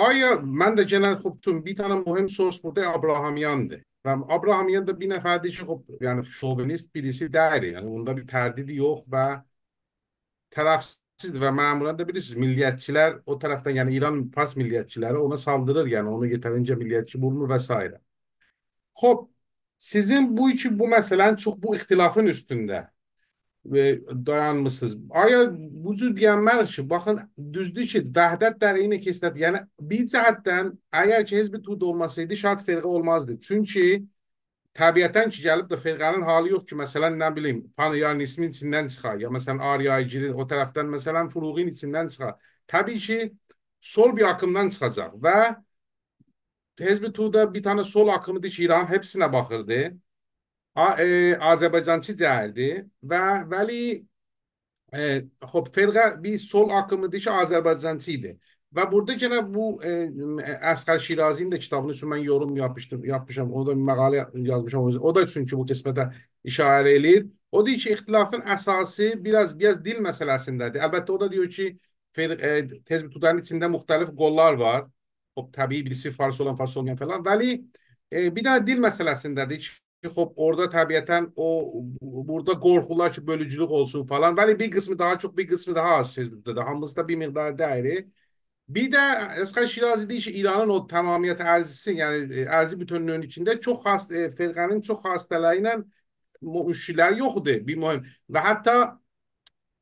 [0.00, 3.82] Aya mən də genel xub çün bir tane mühim source burada Abrahamyandır.
[4.06, 7.72] Ve Abrahamyan da bir nəfərdir ki, xub, yəni şovinist birisi deyil.
[7.74, 9.24] Yəni onda bir tərdidi yox və
[10.50, 16.08] tarafsızdır ve mamulen de bilirsiniz milliyetçiler o taraftan yani İran Fars milliyetçileri ona saldırır yani
[16.08, 18.00] onu yeterince milliyetçi bulunur vesaire.
[18.94, 19.30] Hop
[19.78, 22.90] sizin bu için bu meselen çok bu ihtilafın üstünde
[23.64, 24.96] ve dayanmışsınız.
[25.10, 27.20] Aya bucu diyenler ki bakın
[27.52, 29.40] düzdür ki Vəhdət dəreyini kesildi.
[29.40, 33.38] Yani bir cəhətdən eğer ki Hizb Tud olmasaydı şart firqə olmazdı.
[33.38, 34.04] Çünkü
[34.78, 39.18] təbiətən ki, gəlib də firqənin halı yox ki, məsələn, nə bilim, Paniyarın ismin içindən çıxar,
[39.22, 42.36] ya məsələn, Aryayıcının o tərəfdən, məsələn, Furuğin içindən çıxar.
[42.70, 43.18] Təbii ki,
[43.80, 45.36] sol bir akımdan çıxacaq və
[46.80, 49.80] Hezbi Tuğda bir tane sol akımıdır ki, İran hepsine baxırdı.
[50.74, 52.68] A, e, Azərbaycançı deyildi
[53.02, 53.80] və vəli
[54.94, 55.02] e,
[55.42, 58.12] xop, firqə bir sol akımıdır ki, Azərbaycançı
[58.76, 59.88] Ve burada gene bu e,
[60.72, 63.52] Əskər Şirazi'nin de kitabını için ben yorum yapmıştım, yapmışam.
[63.52, 64.84] O da bir məqalə yazmışam.
[64.84, 66.12] O da çünkü bu qismətə
[66.44, 67.26] işarə eləyir.
[67.52, 70.84] O deyir ki, ixtilafın əsası biraz biraz dil məsələsindədir.
[70.86, 71.66] Əlbəttə o da diyor ki,
[72.14, 74.86] fer, e, tezbit tutanın içində müxtəlif qollar var.
[75.38, 77.24] Hop tabii birisi Fars olan Fars olmayan falan.
[77.24, 77.64] Veli
[78.12, 79.80] e, bir de dil meselesindedir.
[80.14, 84.36] Hop orada tabiaten o burada korkular ki bölücülük olsun falan.
[84.36, 86.66] Veli bir kısmı daha çok bir kısmı daha az Hizbut'ta.
[86.66, 88.06] Hamızda bir miktar değeri.
[88.70, 88.98] Bir de
[89.40, 94.28] Eskar Şirazi deyir ki İranın o tamamiyet ərzisi, yəni ərzi bütünlüğün içində çox xas e,
[94.38, 95.72] firqənin çox xastələri ilə
[96.40, 97.64] müşkillər yoxdur.
[97.66, 98.76] Bir mühim və hətta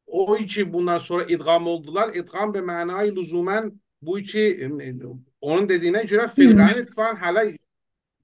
[0.07, 2.15] o iki bundan sonra idğam oldular.
[2.15, 3.73] İdğam bir mənayı lüzumen
[4.03, 4.71] bu iki
[5.41, 7.45] onun dediğine göre firqənin ittifaqın hələ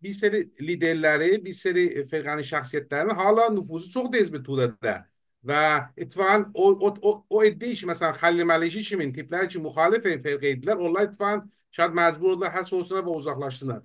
[0.03, 5.03] bir seri liderləri, bir seri firqənin şəxsiyyətlərinin hala nüfuzu çox tez bir tudədə.
[5.45, 10.81] O, o, o, o iddia ki, məsələn, Xəlil Məliki kimin tipləri ki, müxalif firqə idilər,
[10.81, 13.83] onlar ittifaqın şayad məcbur oldular, həs olsunlar və uzaqlaşsınlar.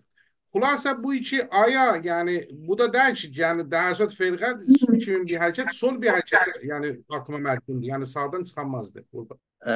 [0.54, 4.56] Xülasə bu iki aya, yəni bu da deyil ki, yəni dəhşət firqə
[5.04, 7.90] kimin bir hərəkət, sol bir hərəkət, yəni aklıma məhkumdur.
[7.92, 9.38] Yəni sağdan çıxanmazdı burada.
[9.62, 9.76] Ə,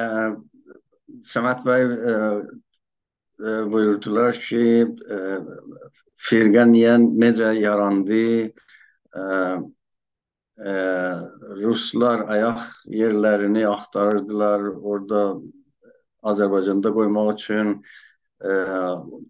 [1.30, 2.16] Səməd bəy ə,
[3.38, 4.64] ə, buyurdular ki,
[5.14, 5.20] ə,
[6.30, 8.24] firqə niyə necə yarandı?
[9.14, 9.28] Ə,
[10.58, 10.72] e,
[11.62, 14.66] Ruslar ayaq yerlərini axtarırdılar.
[14.78, 15.22] Orada
[16.22, 17.74] Azərbaycanda qoymaq üçün
[18.40, 18.52] e,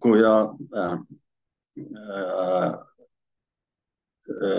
[0.01, 0.35] qoya
[0.81, 0.83] e,
[4.29, 4.51] e,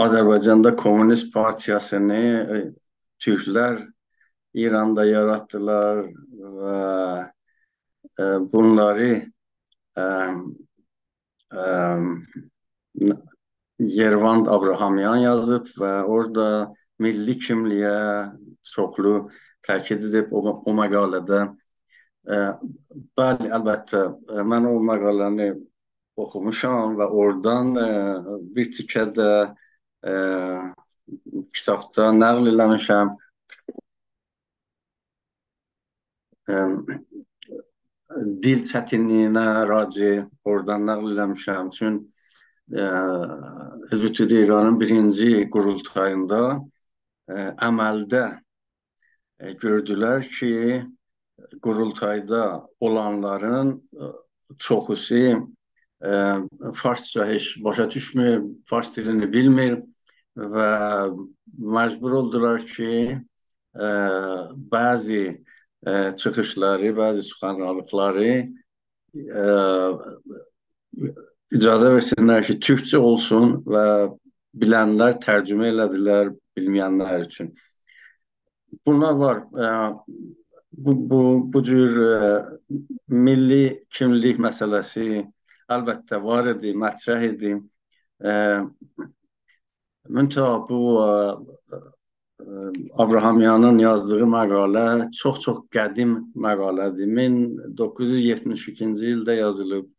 [0.00, 2.20] Azərbaycanda Komünist Partiyasını
[2.58, 2.60] e,
[3.20, 3.80] Türklər
[4.56, 6.06] İranda yarattılar
[6.60, 6.78] və
[8.18, 9.10] e, bunları
[9.96, 10.04] e,
[11.52, 11.64] e,
[13.80, 16.46] Yervand Abrahamyan yazıb və orada
[17.00, 17.94] milli kimliyə
[18.74, 19.30] çoxlu
[19.64, 21.40] təkid edib o, o məqalədə.
[22.28, 22.40] E,
[23.16, 24.02] bəli, əlbəttə,
[24.52, 25.48] mən o məqaləni
[26.20, 27.88] oxumuşam və oradan e,
[28.58, 30.14] bir tikə də e,
[31.56, 33.16] kitabda nəql eləmişəm.
[36.52, 36.62] E,
[38.44, 41.76] dil çətinliyinə raci oradan nəql eləmişəm.
[41.80, 42.19] Çünki
[42.70, 46.40] Tüdü İranın birinci qurultayında
[47.26, 48.20] ə, əməldə
[49.42, 50.50] ə, gördülər ki,
[51.64, 52.42] qurultayda
[52.80, 53.72] olanların
[54.62, 55.22] çoxusu
[55.98, 56.12] ə,
[56.78, 59.80] farsça heç başa düşmür, fars dilini bilmir
[60.38, 60.70] və
[61.58, 63.18] məcbur oldular ki,
[63.74, 63.90] ə,
[64.76, 65.24] bəzi
[65.82, 68.30] ə, çıxışları, bəzi çıxanralıqları
[69.18, 69.50] ə,
[71.54, 73.84] icazə versinlər ki, türkçə olsun və
[74.60, 77.52] bilənlər tərcümə elədilər bilməyənlər üçün.
[78.86, 79.44] Bunlar var.
[80.70, 81.20] Bu, bu,
[81.52, 81.96] bu cür
[83.10, 85.24] milli kimlik məsələsi
[85.70, 87.56] əlbəttə var idi, mətrəh idi.
[90.10, 90.80] Müntəha bu
[93.02, 94.84] Abrahamyanın yazdığı məqalə
[95.20, 96.12] çox-çox qədim
[96.44, 97.10] məqalədir.
[97.18, 99.90] 1972-ci ildə yazılıb.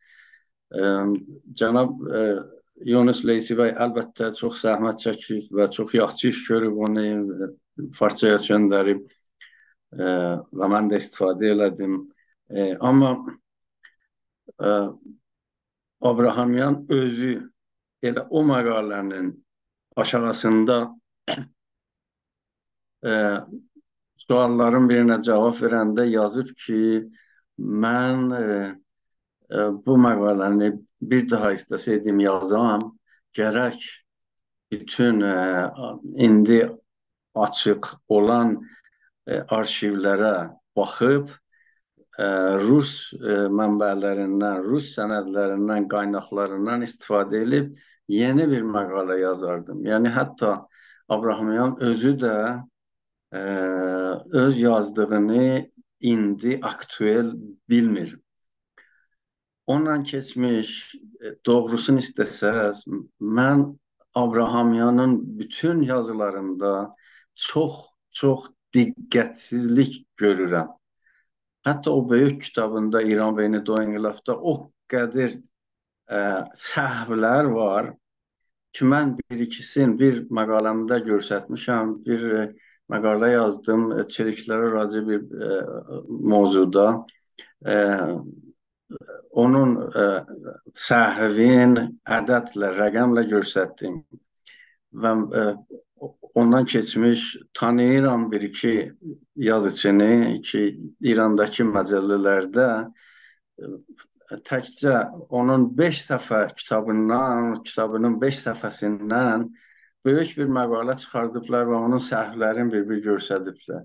[0.71, 1.97] Cənab
[2.85, 7.03] Yunus Leysi bəy əlbəttə çox zəhmət çəkib və çox yaxşı iş görüb onu
[7.97, 9.03] farsçaya göndərib
[9.91, 11.99] və mən də istifadə elədim.
[12.79, 13.11] Amma
[16.01, 17.33] Abrahamyan özü
[18.01, 19.27] elə o məqalənin
[20.01, 20.77] aşağısında
[24.25, 26.79] sualların birinə cavab verəndə yazıb ki,
[27.59, 28.31] mən
[29.51, 32.91] bu məqaləni bir daha istəsəydim yazam,
[33.35, 33.79] gərək
[34.71, 35.19] bütün
[36.15, 36.61] indi
[37.35, 38.57] açıq olan
[39.27, 40.35] arşivlərə
[40.77, 41.29] baxıb
[42.61, 47.71] Rus mənbələrindən, Rus sənədlərindən, qaynaqlarından istifadə edib
[48.11, 49.83] yeni bir məqalə yazardım.
[49.87, 50.67] Yəni hətta
[51.09, 52.35] Abrahamyan özü də
[54.31, 55.67] öz yazdığını
[56.01, 57.31] indi aktüel
[57.69, 58.19] bilmir.
[59.71, 60.69] Ondan keçmiş,
[61.23, 62.83] e, doğrusunu istəsəz,
[63.21, 63.61] mən
[64.13, 66.95] Abrahamyanın bütün yazılarında
[67.35, 67.77] çox,
[68.11, 70.73] çox diqqətsizlik görürəm.
[71.67, 74.53] Hətta o böyük kitabında İran və Yeni Doğu İnqilabda o
[74.91, 76.19] qədir ə, e,
[76.65, 77.91] səhvlər var
[78.75, 85.65] ki, mən bir-ikisini bir məqaləmdə göstərmişəm, bir ə, e, məqalə yazdım çiriklərə raci bir ə,
[86.35, 86.87] mövzuda.
[87.63, 87.77] Ə,
[89.31, 91.77] onun ə, e, səhvin
[92.17, 94.01] ədədlə, rəqəmlə göstərdim
[95.03, 96.09] və ə, e,
[96.41, 98.93] ondan keçmiş tanıyıram bir-iki
[99.35, 100.63] yazıçını ki,
[101.13, 102.67] İrandakı məcəllələrdə
[103.61, 103.71] e,
[104.47, 104.97] təkcə
[105.29, 109.49] onun 5 səfə kitabından, kitabının 5 səfəsindən
[110.05, 113.83] böyük bir məqalə çıxardıblar və onun səhvlərini bir-bir göstəriblər.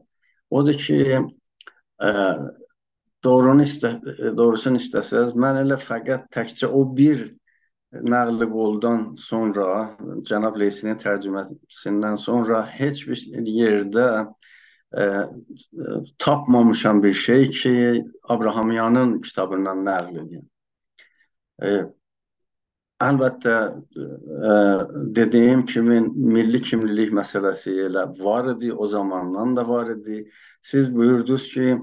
[0.50, 1.00] Odur ki,
[2.00, 2.12] ə,
[3.24, 3.92] doğrunu istə,
[4.36, 7.24] doğrusunu istəsəz, mən elə fəqət təkcə o bir
[7.92, 9.96] nəqli qoldan sonra,
[10.28, 14.06] cənab Leysinin tərcüməsindən sonra heç bir yerdə
[14.96, 15.04] e,
[16.18, 20.48] tapmamışam bir şey ki, Abrahamyanın kitabından nəql edeyim.
[21.62, 21.72] E,
[23.06, 23.56] əlbəttə
[24.50, 24.54] e,
[25.18, 26.00] dediyim kimi
[26.36, 30.24] milli kimlilik məsələsi elə var idi, o zamandan da var idi.
[30.62, 31.76] Siz buyurdunuz ki,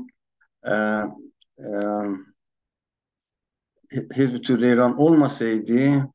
[4.15, 6.09] Hizb-ü İran olmasaydı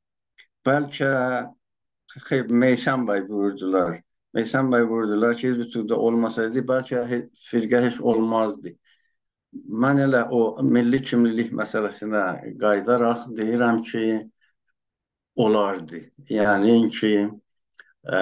[0.67, 1.05] belki
[2.49, 4.01] Meysan Bey buyurdular.
[4.35, 6.95] Meysan Bey buyurdular ki Hizb-ü olmasaydı belki
[7.51, 8.69] firqə heç olmazdı.
[9.55, 12.25] Mən elə o milli kimlilik məsələsinə
[12.61, 14.31] qayıdaraq deyirəm ki,
[15.39, 16.03] olardı.
[16.31, 17.13] Yəni ki,
[18.05, 18.21] ə,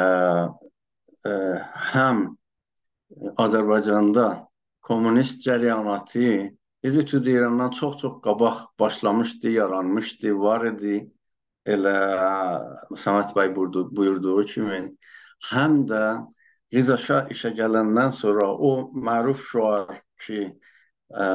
[1.26, 1.32] ə,
[1.92, 2.22] həm
[3.40, 4.45] Azərbaycanda
[4.86, 6.30] komünist cərəyanatı
[6.84, 11.10] Hizb-i İrandan çox-çox qabaq başlamışdı, yaranmışdı, var idi.
[11.66, 11.94] Elə
[12.96, 13.48] Samet bəy
[13.96, 14.78] buyurduğu kimi
[15.50, 16.02] həm də
[16.74, 18.70] Rıza Şah işə gələndən sonra o
[19.08, 20.40] məruf şuar ki,
[21.10, 21.26] ə,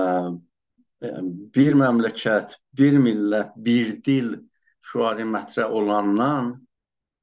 [1.58, 4.34] bir məmləkət, bir millət, bir dil
[4.92, 6.54] şuarı mətrəh olandan,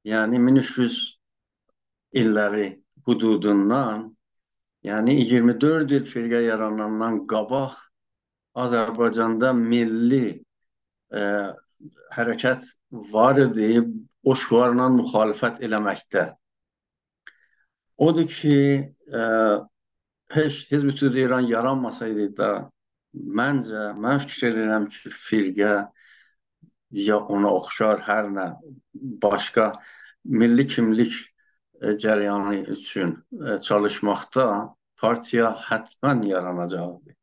[0.05, 0.99] yəni 1300
[2.21, 2.69] illəri
[3.05, 4.09] hududundan,
[4.87, 7.77] yəni 24 il firqə yaranandan qabaq
[8.63, 11.23] Azərbaycanda milli e,
[12.15, 12.65] hərəkət
[13.13, 13.83] var idi,
[14.23, 16.25] o şüarla müxalifət eləməkdə.
[17.99, 18.57] Odur ki,
[19.19, 19.23] e,
[20.33, 22.51] heç Hizb-ü İran yaranmasaydı da,
[23.13, 25.73] məncə, mən fikir edirəm ki, firqə
[27.05, 28.45] ya ona oxşar hər nə
[29.23, 29.73] başqa
[30.25, 31.13] milli kimlik
[31.81, 33.15] e, cərəyanı üçün
[33.45, 34.49] e, çalışmaqda
[35.01, 37.15] partiya həttəmən yaranacaqdır.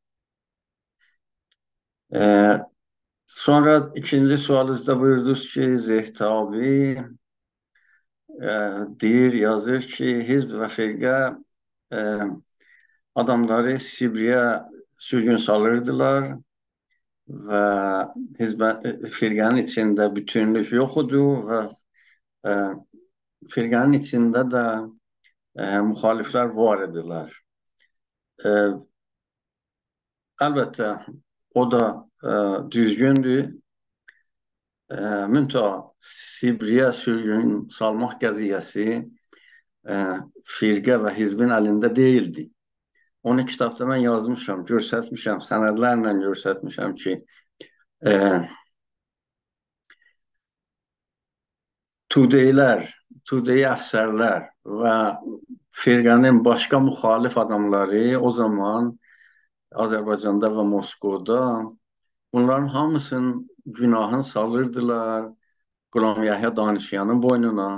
[2.14, 2.60] Ee,
[3.26, 7.02] sonra ikinci sualınızda buyurdunuz ki Zehtabi
[8.42, 8.50] e,
[9.00, 11.16] deyir, yazır ki Hizb və firqə
[11.92, 12.00] e,
[13.14, 14.44] adamları Sibriyə
[14.98, 16.28] sürgün salırdılar
[17.50, 17.64] və
[18.40, 18.70] hizbə,
[19.18, 21.62] firqənin içində bütünlük yox idi və
[22.46, 22.54] e,
[23.52, 27.30] firqənin içində də e, müxaliflər var idilər.
[28.44, 28.54] E,
[30.46, 30.90] əlbəttə
[31.56, 31.84] o da
[32.22, 32.34] e,
[32.72, 33.46] düzgündür.
[34.90, 34.98] E,
[35.32, 39.96] Müntəha Sibriyə sürgün salmaq qəziyyəsi e,
[40.58, 42.50] firqə və hizbin əlində deyildi.
[43.26, 47.16] Onu kitabda mən yazmışam, göstərmişəm, sənədlərlə göstərmişəm ki,
[48.06, 48.12] e,
[52.16, 52.86] tudeylər,
[53.28, 54.46] tudey əfsərlər
[54.82, 54.94] və
[55.76, 58.94] firqənin başqa müxalif adamları o zaman
[59.84, 61.40] Azərbaycanda və Moskvada
[62.32, 65.26] bunların hamısının günahını salırdılar
[65.92, 67.68] Qulam Yahya Danışyanın boynuna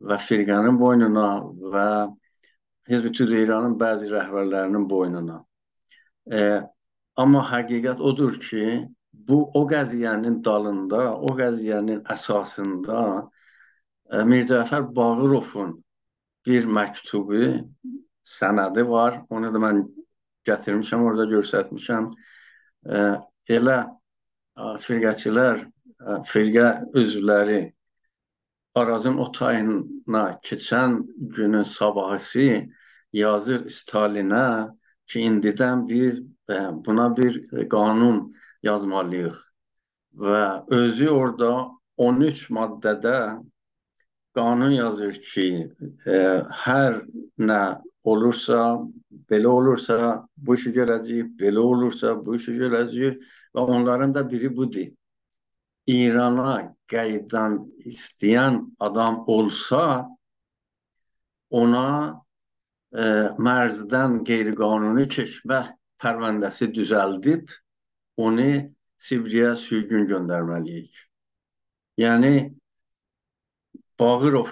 [0.00, 1.28] və firqənin boynuna
[1.74, 1.88] və
[2.90, 5.40] Hizb-ü İranın bəzi rəhbərlərinin boynuna.
[6.30, 6.42] E,
[7.16, 8.66] amma həqiqət odur ki,
[9.12, 13.00] bu o qəziyyənin dalında, o qəziyyənin əsasında
[14.10, 15.76] Mirzəfər Bağırovun
[16.46, 17.46] bir məktubu,
[18.26, 19.22] sənədi var.
[19.30, 19.82] Onu da mən
[20.46, 22.10] gətirmişəm, orada göstərmişəm.
[22.86, 23.00] E,
[23.58, 23.78] elə
[24.84, 25.64] firqəçilər,
[26.30, 27.64] firqə üzvləri
[28.76, 32.68] Arazın o tayına keçən günün sabahısı
[33.12, 34.68] yazır Stalinə
[35.08, 36.18] ki, indidən biz
[36.52, 37.38] e, buna bir
[37.72, 38.18] qanun
[38.62, 39.38] yazmalıyıq.
[40.12, 41.50] Və özü orada
[41.96, 43.16] 13 maddədə
[44.36, 45.46] qanun yazır ki,
[46.06, 46.18] e,
[46.64, 47.00] hər
[47.40, 47.60] nə
[48.04, 48.60] olursa,
[49.30, 49.96] belə olursa
[50.36, 53.24] bu işi görəcəyik, belə olursa bu işi görəcəyik
[53.56, 54.92] və onların da biri budur.
[55.86, 59.82] İrana qayıdan istəyən adam olsa,
[61.50, 61.88] ona
[62.92, 63.04] e,
[63.48, 65.60] mərzdən qeyri-qanuni keçmə
[66.02, 67.50] pərvəndəsi düzəldib,
[68.16, 68.50] onu
[69.06, 71.02] Sibriyə sürgün göndərməliyik.
[72.00, 72.32] Yəni,
[74.00, 74.50] Bağırov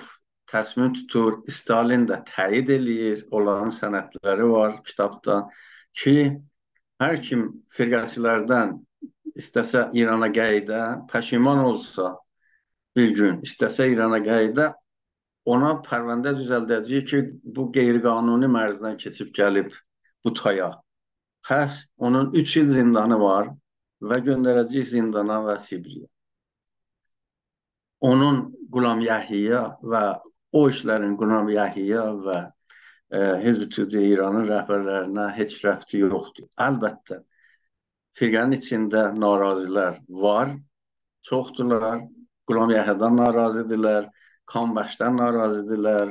[0.50, 5.40] təsmin tutur, Stalin də təyid eləyir, onların sənədləri var kitabda
[6.00, 6.14] ki,
[7.02, 7.42] hər kim
[7.76, 8.76] firqəçilərdən
[9.40, 10.80] istəsə İrana qayıda,
[11.10, 12.14] pəşiman olsa
[12.96, 14.70] bir gün, istəsə İrana qayıda,
[15.44, 17.22] ona pərvəndə düzəldəcək ki,
[17.56, 19.74] bu qeyri-qanuni mərzdən keçib gəlib
[20.24, 20.70] bu taya.
[21.50, 23.52] Həs onun 3 il zindanı var
[24.00, 26.08] və göndərəcək zindana və Sibriyə.
[28.04, 28.40] Onun
[28.72, 29.60] Qulam Yəhiyyə
[29.92, 30.02] və
[30.52, 36.50] o işlərin Qulam Yəhiyyə və e, Hizb-ı İranın rəhbərlərinə heç rəfti yoxdur.
[36.66, 37.22] Əlbəttə,
[38.18, 40.52] firqənin içində narazilər var,
[41.28, 42.04] çoxdurlar.
[42.44, 44.10] Qulam Yəhədən narazıdırlar,
[44.52, 46.10] Kambəşdən narazıdırlar,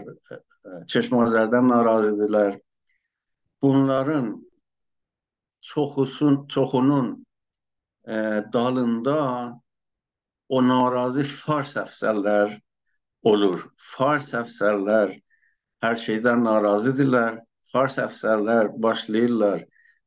[0.89, 2.55] Çeşmazərdən narazıdırlar.
[3.61, 4.31] Bunların
[5.61, 7.25] çoxusun, çoxunun
[8.07, 8.13] e,
[8.53, 9.19] dalında
[10.49, 12.57] o narazı fars əfsərlər
[13.23, 13.67] olur.
[13.95, 15.13] Fars əfsərlər
[15.83, 17.39] hər şeydən narazıdırlar.
[17.73, 19.63] Fars əfsərlər başlayırlar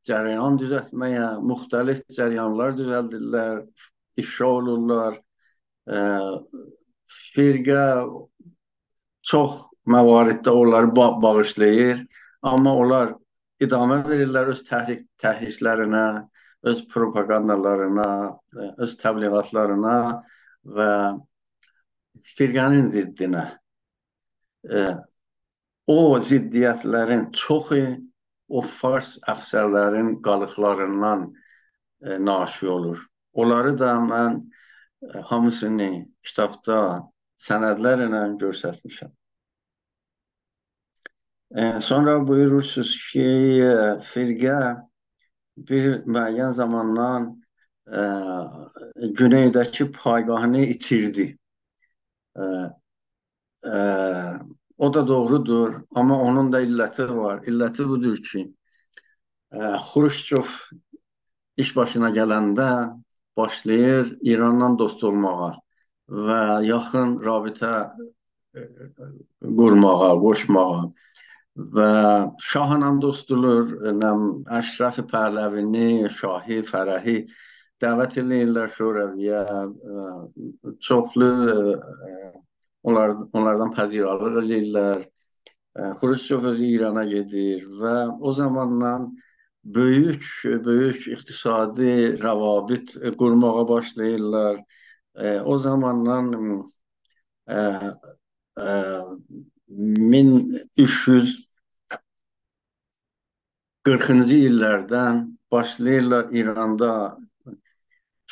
[0.06, 3.64] cərəyan düzəltməyə, müxtəlif cərəyanlar düzəldirlər,
[4.22, 5.18] ifşa olurlar.
[5.90, 6.02] E,
[7.10, 7.82] firqə
[9.26, 9.58] çox
[9.90, 12.04] məvariddə onları ba bağışlayır,
[12.46, 13.14] amma onlar
[13.62, 16.06] idamə verirlər öz təhrik təhriklərinə,
[16.66, 18.08] öz propagandalarına,
[18.82, 19.96] öz təbliğatlarına
[20.76, 20.90] və
[22.36, 23.44] firqənin ziddinə.
[24.66, 24.86] E,
[25.86, 25.98] o
[26.30, 27.82] ziddiyyətlərin çoxu
[28.48, 33.04] o fars əfsərlərin qalıqlarından e, naşi olur.
[33.32, 35.90] Onları da mən e, hamısını
[36.26, 36.80] kitabda
[37.46, 39.14] sənədlərlə göstərmişəm.
[41.86, 43.26] Sonra buyurursunuz ki,
[44.08, 44.56] firqə
[45.56, 47.30] bir müəyyən zamandan
[47.86, 48.02] e,
[49.20, 51.28] güneydəki paygahını itirdi.
[52.36, 52.42] E,
[53.64, 53.76] e,
[54.78, 57.38] O da doğrudur, amma onun da illəti var.
[57.48, 58.42] İlləti budur ki,
[59.52, 60.50] e, Xruşçov
[61.56, 62.68] iş başına gələndə
[63.36, 65.52] başlayır İranla dost olmağa
[66.28, 67.72] və yaxın rabitə
[69.60, 70.82] qurmağa, qoşmağa
[71.56, 74.24] şahla dostulur, nəm
[74.60, 77.18] Əşrəf Pəhləvini, Şahi, Fərəhi
[77.80, 81.30] dəvət edirlər Şoraviyə, e, çoxlu
[82.86, 85.06] Onlar, onlardan pəziralıq edirlər.
[86.00, 89.08] Xruşçov özü İrana gedir və o zamandan
[89.76, 90.24] böyük
[90.64, 91.90] böyük iqtisadi
[92.22, 94.62] rəvabit qurmağa başlayırlar.
[95.44, 96.30] O zamandan
[97.50, 97.58] e,
[103.86, 105.18] e, 1340-cı illərdən
[105.52, 106.92] başlayırlar İranda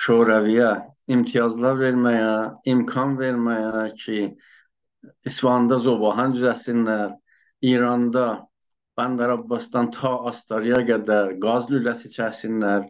[0.05, 0.71] şöhrəviyə
[1.15, 2.33] imtiyazlar verməyə,
[2.73, 4.19] imkan verməyə ki,
[5.29, 7.15] İsfahanda zobahan düzəlsinlər,
[7.63, 8.27] İranda
[8.99, 12.89] Bəndər Abbasdan ta Astarıya qədər qaz lüləsi çəksinlər,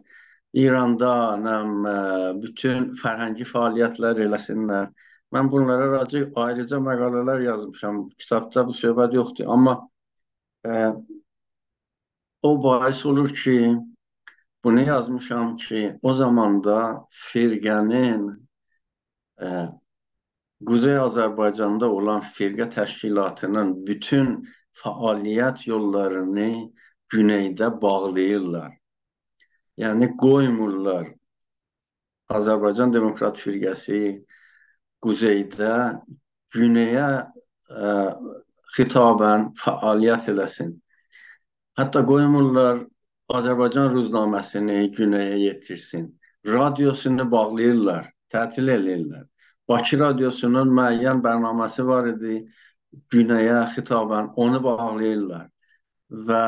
[0.55, 1.73] İranda nəm,
[2.41, 4.93] bütün fərhəngi fəaliyyətlər eləsinlər.
[5.35, 8.05] Mən bunlara racı ayrıca məqalələr yazmışam.
[8.21, 9.73] Kitabda bu söhbət yoxdur, amma
[10.63, 10.93] e,
[12.45, 13.57] o bahis olur ki,
[14.65, 18.23] Bunu yazmışam ki, o zamanda firqənin
[19.41, 19.47] e,
[20.65, 24.31] Quzey Azərbaycanda olan firqə təşkilatının bütün
[24.81, 26.47] fəaliyyət yollarını
[27.13, 28.71] güneydə bağlayırlar.
[29.77, 31.11] Yəni qoymurlar
[32.39, 34.01] Azərbaycan Demokrat Firqəsi
[35.05, 35.75] quzeydə
[36.57, 37.27] güneyə ə,
[37.77, 37.93] e,
[38.79, 40.73] xitabən fəaliyyət eləsin.
[41.79, 42.85] Hətta qoymurlar
[43.35, 46.07] Azərbaycan ruznaməsini güneyə yetirsin.
[46.47, 49.25] Radiosunu bağlayırlar, tətil eləyirlər.
[49.67, 52.39] Bakı radiosunun müəyyən bərnaməsi var idi.
[53.11, 55.47] Güneyə xitabən onu bağlayırlar.
[56.29, 56.45] Və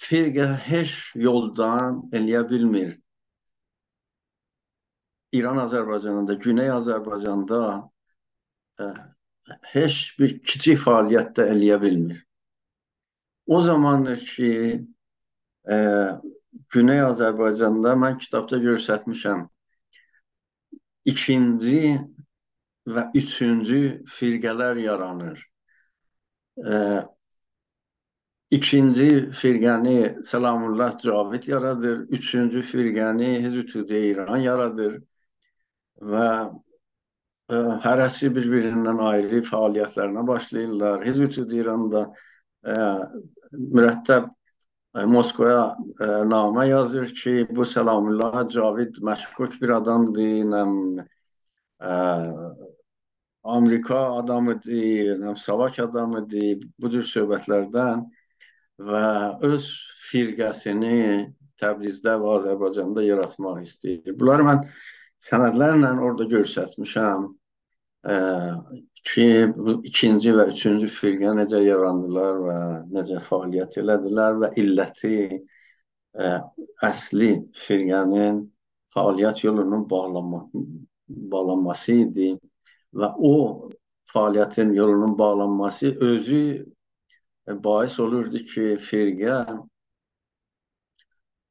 [0.00, 2.94] firqə heç yoldan eləyə bilmir.
[5.34, 7.60] İran Azərbaycanında, Güney Azərbaycanda
[8.78, 12.20] ə, e, heç bir kiçik fəaliyyət də eləyə bilmir.
[13.46, 14.50] O zamandır ki,
[15.70, 15.76] e,
[16.70, 19.42] Güney Azərbaycanda mən kitabda göstərmişəm.
[21.12, 21.80] İkinci
[22.94, 23.80] və üçüncü
[24.16, 25.44] firqələr yaranır.
[26.56, 26.74] E,
[28.50, 29.08] ikinci
[29.40, 29.98] firqəni
[30.30, 35.00] Səlamullah Cavid yaradır, üçüncü firqəni Hizb-ü İran yaradır
[36.12, 36.28] və
[37.48, 41.04] ə, hərəsi bir-birindən ayrı fəaliyyətlərinə başlayırlar.
[41.06, 42.04] Hizb-ü İranda
[42.64, 44.32] mürəttəb
[44.94, 51.00] Moskvaya e, namə yazır ki, bu Səlamullah Cavid məşkuk bir adamdır, nəm
[51.82, 51.94] e,
[53.42, 58.04] Amerika adamıdır, nəm Savak adamıdır, bu cür söhbətlərdən
[58.78, 59.08] və
[59.50, 59.66] öz
[60.12, 64.14] firqəsini Təbrizdə və Azərbaycanda yaratmaq istəyir.
[64.14, 64.62] Bunları mən
[65.26, 67.26] sənədlərlə orada göstərmişəm.
[68.06, 68.14] E,
[69.04, 69.26] ki,
[69.56, 72.56] bu ikinci və üçüncü firqə necə yarandılar və
[72.96, 75.36] necə fəaliyyət elədilər və illəti ə,
[76.24, 76.30] e,
[76.88, 77.30] əsli
[77.66, 78.40] firqənin
[78.96, 80.40] fəaliyyət yolunun bağlanma,
[81.34, 82.30] bağlanması idi
[82.96, 83.34] və o
[84.14, 89.38] fəaliyyətin yolunun bağlanması özü e, bahis olurdu ki, firqə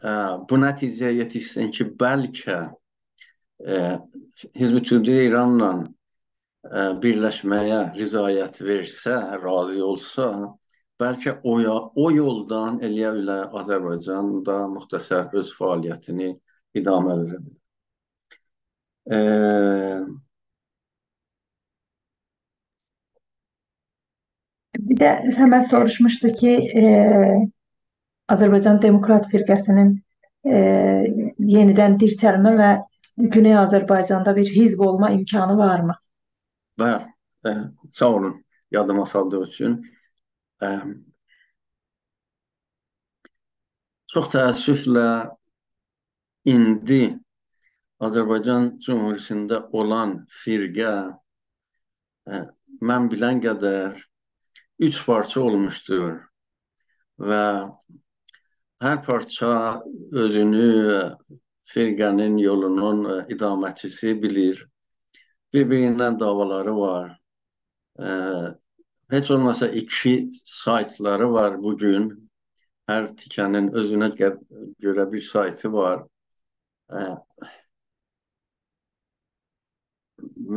[0.02, 0.14] ə,
[0.50, 2.64] bu nəticəyə yetişsin ki, bəlkə
[3.64, 5.68] Hizb-i Tühriyə İranla
[6.64, 10.28] birləşməyə rizayət versə, razı olsa,
[11.02, 11.58] bəlkə o,
[12.04, 16.30] o yoldan eləyə bilər Azərbaycan da müxtəsər öz fəaliyyətini
[16.80, 17.60] idamə verə bilər.
[24.80, 26.84] Bir de hemen soruşmuştu ki e,
[28.34, 29.92] Azərbaycan Demokrat Firqəsinin
[30.46, 30.62] e,
[31.54, 32.72] yenidən dirçəlmə və
[33.36, 35.96] Güney Azərbaycanda bir hizb olma imkanı varmı?
[36.80, 37.10] Var.
[37.46, 37.50] E,
[37.92, 39.76] sağ olun yadıma saldığı üçün.
[40.64, 40.68] E,
[44.08, 45.08] çox təəssüflə
[46.50, 47.04] indi
[48.04, 50.94] Azərbaycan Cümhuriyyətində olan firqə
[52.28, 52.42] e,
[52.90, 54.02] mən bilən qədər
[54.88, 56.18] üç parça olmuşdur
[57.30, 57.44] və
[58.84, 59.54] hər parça
[60.12, 60.68] özünü
[61.74, 64.66] firqənin yolunun idaməçisi bilir.
[65.54, 67.10] Bir-birindən davaları var.
[68.00, 68.08] E,
[69.10, 72.10] heç olmasa iki saytları var bugün.
[72.90, 76.02] Hər tikənin özünə görə bir saytı var.
[76.92, 77.04] E,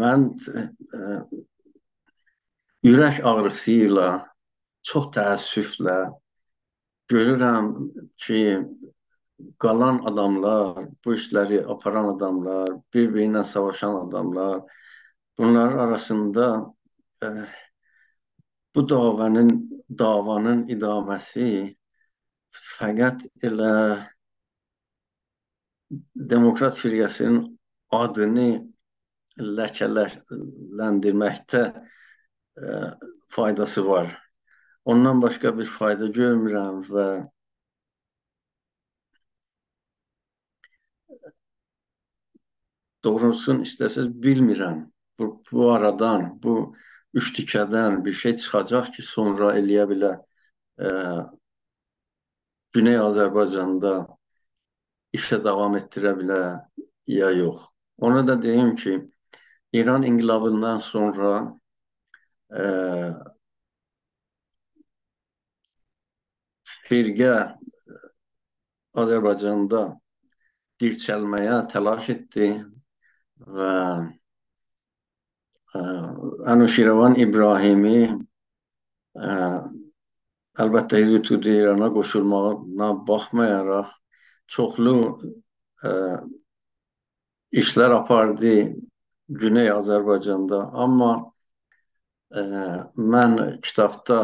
[0.00, 1.04] mən e,
[2.92, 4.08] ürək ağrısı ilə
[4.86, 5.98] çox təəssüflə
[7.12, 7.70] görürəm
[8.22, 8.40] ki,
[9.62, 14.62] qalan adamlar, bu işləri aparan adamlar, bir-biri ilə savaşan adamlar,
[15.38, 16.74] bunların arasında
[17.22, 17.26] e,
[18.74, 19.50] bu davanın
[19.98, 21.76] davanın idaməsi
[22.56, 23.72] fəqət elə
[26.30, 27.36] Demokrat firqəsinin
[27.94, 28.46] adını
[29.58, 31.74] ləkələndirməkdə e,
[33.36, 34.10] faydası var.
[34.84, 37.06] Ondan başqa bir fayda görmürəm və
[43.06, 44.82] doğrusunu istəsəz bilmirəm.
[45.18, 46.74] Bu, bu aradan, bu
[47.14, 50.16] üç tikədən bir şey çıxacaq ki, sonra eləyə bilər
[50.78, 50.88] e,
[52.76, 53.92] Güney Azərbaycanda
[55.16, 56.48] işə davam etdirə bilər
[57.08, 57.62] ya yox.
[58.08, 58.98] Onu da deyim ki,
[59.72, 61.30] İran inqilabından sonra
[62.50, 62.64] e,
[66.88, 67.32] firqə
[69.02, 69.82] Azərbaycanda
[70.82, 72.50] dirçəlməyə təlaş etdi
[73.56, 73.72] və
[75.74, 75.82] ə,
[76.52, 77.98] Anuşirvan İbrahimi
[79.18, 79.36] ə,
[80.62, 83.94] əlbəttə Hizb-i Tühriyə İrana qoşulmağına baxmayaraq
[84.52, 84.98] çoxlu
[85.82, 85.92] ə,
[87.52, 88.56] işlər apardı
[89.28, 90.58] Güney Azərbaycanda.
[90.72, 91.12] Amma
[92.30, 92.42] e,
[93.14, 94.18] mən kitabda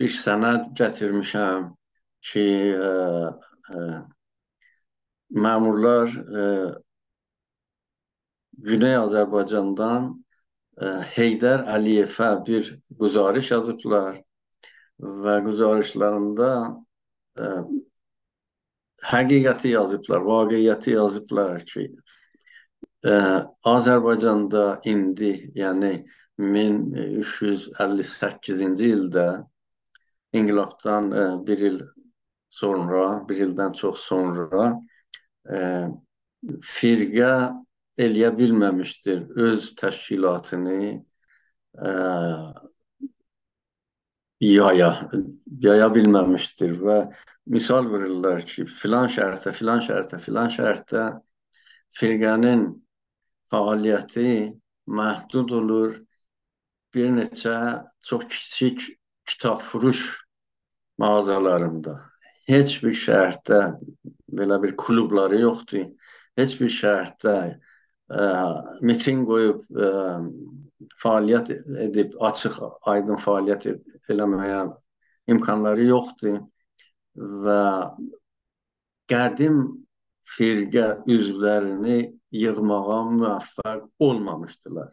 [0.00, 1.66] bir sənəd gətirmişəm
[2.30, 2.46] ki,
[2.88, 2.92] e,
[3.74, 3.80] e,
[5.46, 6.44] məmurlar e,
[8.70, 10.10] Güney Azərbaycandan
[10.80, 14.14] Heydər Əliyevə bir quzarış yazıblar
[15.24, 16.52] və quzarışlarında
[17.36, 17.48] e,
[19.10, 21.84] həqiqəti yazıblar, vaqiyyəti yazıblar ki,
[23.00, 26.04] Azərbaycanda indi, yəni
[26.40, 29.44] 1358-ci ildə
[30.36, 31.78] inqilabdan e, bir il
[32.50, 34.80] sonra, bir ildən çox sonra
[35.48, 35.88] e,
[36.74, 37.32] firqə
[38.04, 41.90] eləyə bilməmişdir öz təşkilatını e,
[44.40, 44.90] yaya,
[45.60, 46.98] yaya bilməmişdir və
[47.50, 51.04] misal verirlər ki, filan şəhərdə, filan şəhərdə, filan şəhərdə
[51.98, 52.64] firqənin
[53.50, 54.30] fəaliyyəti
[54.90, 55.98] məhdud olur
[56.94, 57.56] bir neçə
[58.06, 58.86] çox kiçik
[59.26, 60.00] kitabfuruş
[60.98, 61.98] mağazalarında.
[62.50, 63.60] Heç bir şəhərdə
[64.38, 65.90] belə bir klubları yoxdur.
[66.38, 67.69] Heç bir şəhərdə ə,
[68.82, 69.60] miting qoyub
[71.02, 71.52] fəaliyyət
[71.86, 72.56] edib açıq,
[72.90, 73.66] aydın fəaliyyət
[74.10, 74.64] eləməyə
[75.30, 76.40] imkanları yoxdur
[77.44, 77.62] və
[79.10, 79.60] qədim
[80.36, 82.00] firqə üzvlərini
[82.40, 84.90] yığmağa müvəffəq olmamışdılar.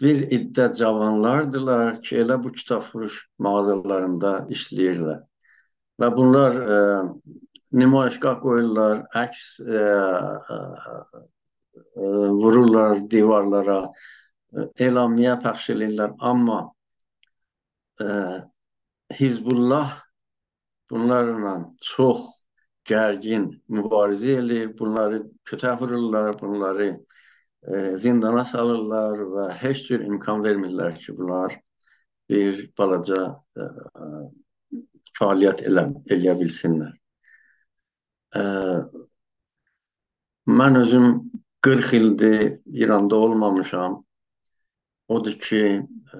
[0.00, 5.24] Bir iddə cavanlardılar ki, elə bu kitabfuruş mağazalarında işləyirlər.
[5.98, 6.78] Və bunlar e,
[7.80, 9.82] nümayişgah qoyurlar, əks e,
[11.76, 12.06] e,
[12.42, 13.80] vururlar divarlara,
[14.52, 16.14] e, elamiyyə pəxş edirlər.
[16.32, 16.60] Amma
[18.00, 18.08] e,
[19.18, 19.94] Hizbullah
[20.90, 22.26] bunlarla çox
[22.88, 30.96] gərgin mübarizə eləyir, bunları kötə vururlar, bunları e, zindana salırlar və heç cür imkan vermirlər
[31.00, 31.58] ki, bunlar
[32.30, 33.20] bir balaca
[33.56, 33.68] e,
[35.18, 36.94] fəaliyyət elə, eləyə bilsinlər.
[38.36, 38.42] e,
[40.48, 41.08] mən özüm
[41.60, 44.04] 40 ildir İranda olmamışam.
[45.08, 46.18] Odur ki, e,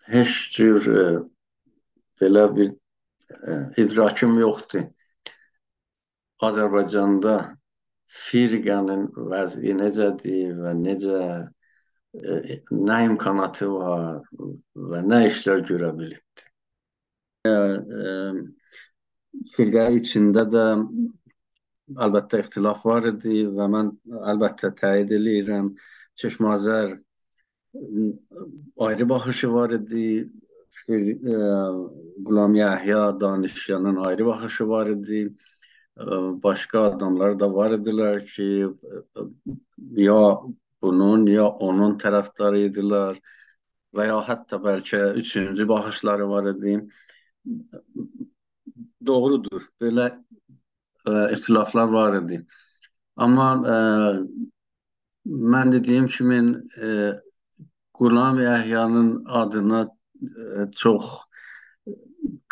[0.00, 1.04] heç cür e,
[2.20, 2.72] belə bir
[3.30, 4.88] e, idrakim yoxdur.
[6.42, 7.34] Azərbaycanda
[8.08, 11.22] firqənin vəzi necədir və necə
[12.14, 14.22] e, nə imkanatı var
[14.92, 16.46] və nə işlər görə bilibdir.
[17.46, 18.12] E, e,
[19.54, 20.64] firqə içində də
[21.96, 23.92] əlbəttə ixtilaf var idi və mən
[24.32, 25.72] əlbəttə təyid edirəm.
[26.20, 26.98] Çeşmazər
[28.86, 30.30] ayrı baxışı var idi.
[32.26, 35.34] Qulam Yahya Danışyanın ayrı baxışı var idi.
[36.42, 38.68] Başqa adamlar da var idilər ki,
[39.96, 40.20] ya
[40.82, 43.18] bunun ya onun tərəfdarı idilər
[43.96, 46.78] və ya hətta bəlkə üçüncü baxışları var idi.
[49.06, 50.10] Doğrudur, belə
[51.08, 52.40] ə, ixtilaflar var idi.
[53.18, 53.78] Amma ə,
[55.54, 56.92] mən dediyim kimi ə,
[57.98, 61.16] Qulam Yahyanın adına ə, çox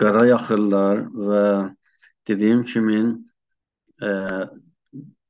[0.00, 1.44] qara yaxırlar və
[2.28, 3.00] dediyim kimi
[4.02, 4.12] ə,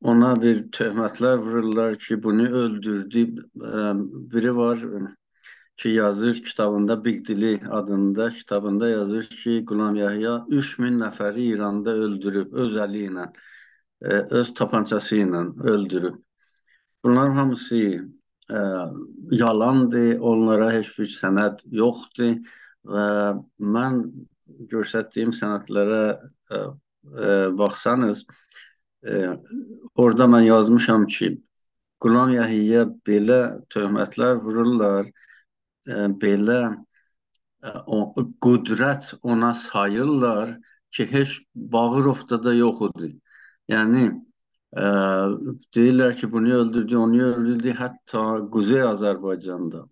[0.06, 3.26] ona bir töhmətlər vururlar ki, bunu öldürdü.
[3.60, 3.92] Ə,
[4.32, 4.82] biri var
[5.76, 12.52] ki, yazır kitabında Big Dili adında kitabında yazır ki, Qulam Yahya 3000 nəfəri İranda öldürüb
[12.52, 13.26] öz əli ilə,
[14.02, 16.16] ə, öz tapancası ilə öldürüb.
[17.04, 17.82] Bunlar hamısı
[18.50, 18.62] ə,
[19.30, 22.38] yalandır, onlara heç bir sənəd yoxdur
[22.86, 23.06] və
[23.76, 24.00] mən
[24.72, 28.24] göstərdiyim sənədlərə ə, ə, baxsanız,
[29.04, 29.36] ə,
[29.94, 31.36] orada mən yazmışam ki,
[32.00, 33.40] Qulam Yəhiyyə belə
[33.72, 35.06] töhmətlər vururlar,
[35.86, 36.60] belə
[37.86, 40.56] o, qüdrət ona sayırlar
[40.90, 43.10] ki, heç Bağırovda da yox idi.
[43.70, 44.06] Yəni
[44.76, 44.86] ə,
[45.74, 49.84] deyirlər ki, bunu öldürdü, onu öldürdü, hətta Quzey Azərbaycanda.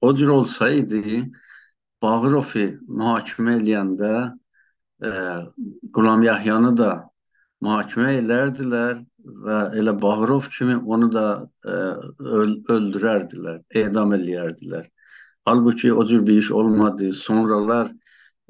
[0.00, 1.02] O cür olsaydı,
[2.02, 4.12] Bağırovu mühakimə eləyəndə
[5.02, 5.12] ə,
[5.94, 6.92] Qulam Yahyanı da
[7.62, 9.04] mühakimə edərdilər
[9.46, 11.26] və elə Bağırov kimi onu da
[11.62, 11.76] ə,
[12.18, 14.90] öl öldürərdilər, edam eləyərdilər.
[15.44, 17.12] Halbuki o cür bir iş olmadı.
[17.12, 17.92] Sonralar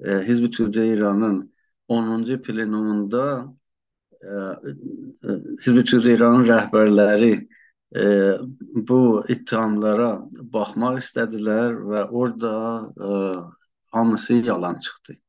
[0.05, 1.55] e, Hizb-i Türk'ü İran'ın
[1.88, 2.43] 10.
[2.43, 3.53] plenumunda
[5.66, 7.32] Hizb-i Türk İranın rəhbərləri
[8.03, 8.05] e,
[8.90, 8.99] bu
[9.34, 10.11] ittihamlara
[10.55, 12.53] baxmaq istədilər və orada
[13.09, 13.11] e,
[13.97, 15.21] hamısı yalan çıxdı.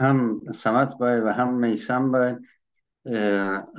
[0.00, 0.22] Həm
[0.62, 3.20] Səməd bəy və həm Meysəm bəy e,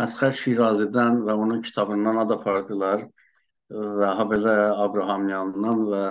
[0.05, 3.07] Əsxər Şirazidən və onun kitabından ad apardılar
[3.71, 4.55] və ha belə
[4.85, 6.03] Abrahamyandan və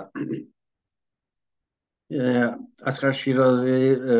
[2.11, 2.25] e,
[2.91, 3.77] Əsxər Şirazi
[4.15, 4.17] e,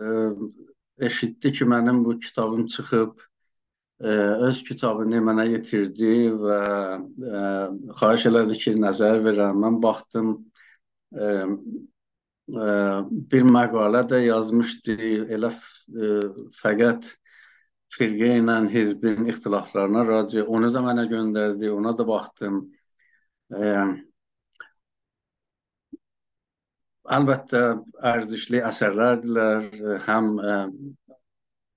[0.00, 0.12] e,
[1.08, 3.18] eşitdi ki, mənim bu kitabım çıxıb
[4.00, 4.12] e,
[4.48, 6.14] öz kitabını mənə yetirdi
[6.44, 6.60] və
[7.32, 7.42] e,
[8.00, 9.60] xahiş elədi ki, nəzər verəm.
[9.64, 10.32] Mən baxdım
[11.16, 11.32] e,
[12.48, 14.96] bir məqalə də yazmışdı.
[15.34, 16.10] Elə e,
[16.60, 17.08] fəqət
[17.96, 21.70] firqə ilə hizbin ixtilaflarına raci onu da mənə göndərdi.
[21.74, 22.60] Ona da baxdım.
[23.50, 23.72] E,
[27.18, 27.62] əlbəttə
[28.14, 29.70] ərzişli əsərlərdirlər.
[30.06, 30.60] Həm e,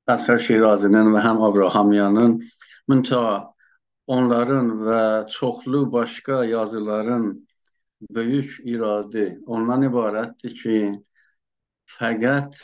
[0.09, 2.39] Əsxər Şirazinin və həm Abrahamyanın
[2.89, 3.33] müntəha
[4.09, 7.27] onların və çoxlu başqa yazıların
[8.15, 10.75] böyük iradə ondan ibarətdir ki,
[11.97, 12.59] fəqət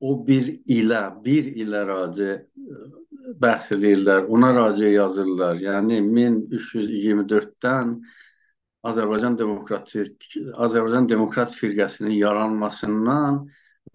[0.00, 2.30] o bir ilə, bir ilə raci
[3.40, 5.60] bəhs edirlər, ona raci yazırlar.
[5.60, 7.94] Yəni 1324-dən
[8.90, 10.24] Azərbaycan Demokratik
[10.56, 13.42] Azərbaycan Demokrat firqəsinin yaranmasından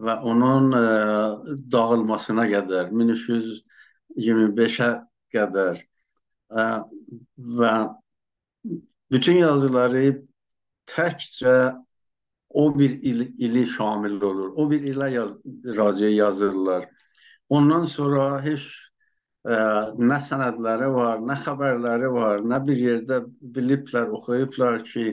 [0.06, 4.90] və onun ə, e, dağılmasına qədər 1325-ə
[5.34, 5.80] qədər
[6.52, 6.66] ə,
[7.60, 7.72] və
[9.10, 10.25] bütün yazıları
[10.90, 11.56] təkcə
[12.56, 14.52] o bir il, ili şamil olur.
[14.56, 15.36] O bir ilə yaz,
[15.78, 16.86] raciə yazırlar.
[17.48, 18.68] Ondan sonra heç
[19.46, 19.58] ə,
[19.98, 23.20] nə sənədləri var, nə xəbərləri var, nə bir yerdə
[23.58, 25.12] biliblər, oxuyublar ki,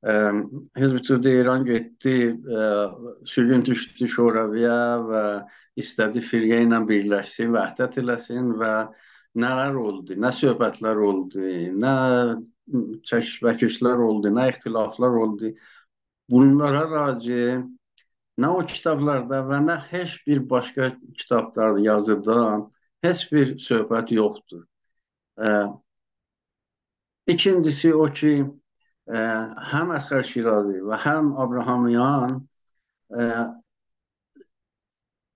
[0.00, 2.68] Hizb-i Türk'də İran getdi, ə,
[3.28, 4.78] sürgün düşdü Şoraviyə
[5.10, 5.24] və
[5.82, 8.72] istədi firqə ilə birləşsin, vəhdət eləsin və
[9.44, 11.44] nələr oldu, nə söhbətlər oldu,
[11.76, 11.92] nə
[13.08, 15.52] çəkişbəkişlər oldu, nə ixtilaflar oldu.
[16.30, 17.58] Bunlara raci
[18.40, 22.38] nə o kitablarda və nə heç bir başqa kitablarda, yazıda
[23.02, 24.64] heç bir söhbət yoxdur.
[27.30, 28.34] İkincisi o ki,
[29.72, 32.40] həm Əsqər Şirazi və həm Abrahamyan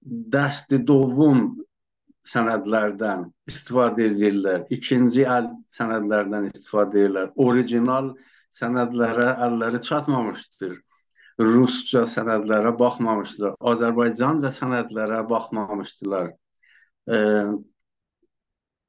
[0.04, 1.63] dəsti dovum
[2.28, 4.64] sənədlərdən istifadə edirlər.
[4.72, 7.34] İkinci əl sənədlərdən istifadə edirlər.
[7.46, 8.14] Orijinal
[8.54, 10.78] sənədlərə əlləri çatmamışdır.
[11.42, 13.56] Rusca sənədlərə baxmamışdılar.
[13.72, 16.30] Azərbaycanca sənədlərə baxmamışdılar.
[17.10, 17.18] E,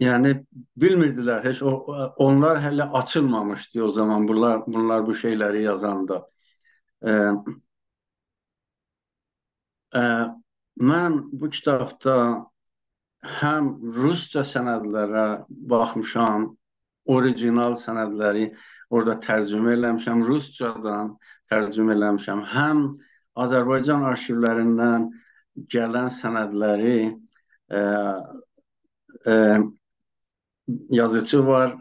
[0.05, 0.33] yəni
[0.79, 1.73] bilmirdilər heç o
[2.21, 6.21] onlar hələ açılmamışdı o zaman bunlar bunlar bu şeyləri yazanda.
[7.01, 7.11] E,
[9.97, 10.03] e,
[10.91, 12.15] mən bu kitabda
[13.39, 15.25] həm rusca sənədlərə
[15.71, 16.49] baxmışam,
[17.15, 18.47] orijinal sənədləri
[18.89, 21.13] orada tərcümə eləmişəm, ruscadan
[21.51, 22.41] tərcümə eləmişəm.
[22.53, 22.85] Həm
[23.45, 25.09] Azərbaycan arxivlərindən
[25.71, 27.81] gələn sənədləri e,
[29.25, 29.35] e,
[30.99, 31.75] yazıcı var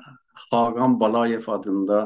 [0.49, 2.01] Xaqan Balayev adında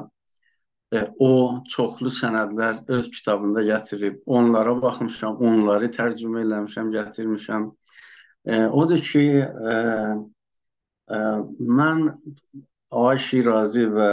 [0.93, 1.33] e, o
[1.69, 4.21] çoxlu sənədlər öz kitabında gətirib.
[4.27, 7.71] Onlara baxmışam, onları tərcümə eləmişəm, gətirmişəm.
[8.47, 9.75] Odur ki, e,
[11.11, 11.19] e,
[11.81, 12.05] mən
[12.91, 14.13] Ay Şirazi və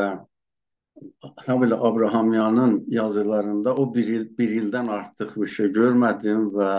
[1.47, 6.73] nə belə Abrahamyanın yazılarında o bir il bir ildən artıq bir şey görmədim və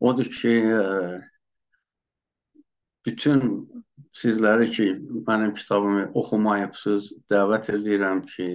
[0.00, 0.82] odur ki, e,
[3.06, 3.42] bütün
[4.12, 4.86] sizləri ki,
[5.28, 8.48] mənim kitabımı oxumayıbsınız, dəvət edirəm ki,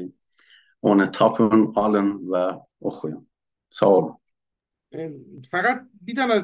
[0.81, 2.45] onu tapın, alın və
[2.81, 3.27] oxuyun.
[3.69, 4.20] Sağ olun.
[4.91, 5.07] E,
[5.47, 6.37] fəqət bir dənə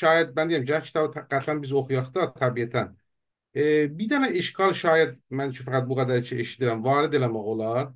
[0.00, 2.90] şayət mən deyim, gəl kitabı qətlən biz oxuyaq da təbiətən.
[3.56, 3.62] E,
[3.98, 7.86] bir dənə işgal şayət mən ki fəqət bu qədər ki eşidirəm, varid eləmək olar.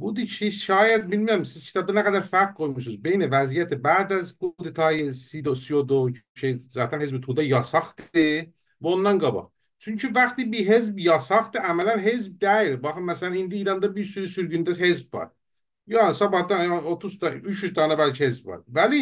[0.00, 5.10] Budur ki, şayət bilmirəm siz kitabda nə qədər fərq qoymuşsunuz beyin vəziyyəti bəd az kudetayı
[5.14, 5.98] Sido Siodo
[6.40, 8.46] şey zaten Hizb Tuda yasaqdır
[8.80, 9.50] və ondan qabaq.
[9.80, 12.74] Çünki vaxtı bir hezb yasaqdır, əmələn hezb deyil.
[12.82, 15.30] Baxın, məsələn, indi İranda bir sürü sürgündə hezb var.
[15.88, 18.60] Yəni, sabahdan yəni, 30 da, 300 tane belki hezb var.
[18.68, 19.00] Bəli,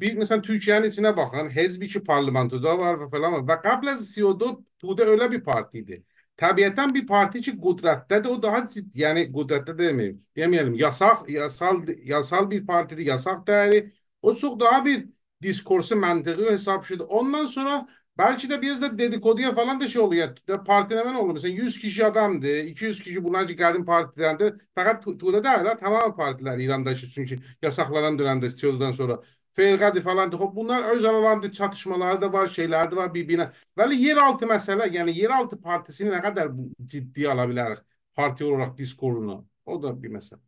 [0.00, 1.48] bir mesela Türkiye'nin içine bakın.
[1.50, 3.56] Hezbi ki parlamentoda var falan var.
[3.56, 6.04] Ve qabla Siyodo Tuğda öyle bir partiydi.
[6.36, 10.20] Tabiatan bir parti ki kudrette de o daha ciddi yani kudrette demeyeyim.
[10.36, 13.90] Demeyelim yasak yasal yasal bir partiydi yasak değeri.
[14.22, 15.08] O çok daha bir
[15.42, 17.04] diskursu mantığı hesap şuydu.
[17.04, 17.88] Ondan sonra
[18.18, 20.28] belki de biraz da dedikoduya falan da şey oluyor.
[20.48, 21.32] De partilemen oldu.
[21.32, 22.58] Mesela 100 kişi adamdı.
[22.58, 24.54] 200 kişi bunlar geldim partiden de.
[24.74, 25.76] Fakat Tuğda ha.
[25.80, 29.20] Tamam partiler İran'da çünkü yasaklanan dönemde Siyodo'dan sonra.
[29.56, 33.50] Fergadi falan Hop bunlar öz aralarında çatışmaları da var, şeyler de var birbirine.
[33.76, 36.50] Böyle yeraltı mesela yani yeraltı partisini ne kadar
[36.84, 37.78] ciddi alabilir
[38.14, 39.46] parti olarak diskorunu.
[39.66, 40.40] O da bir mesele.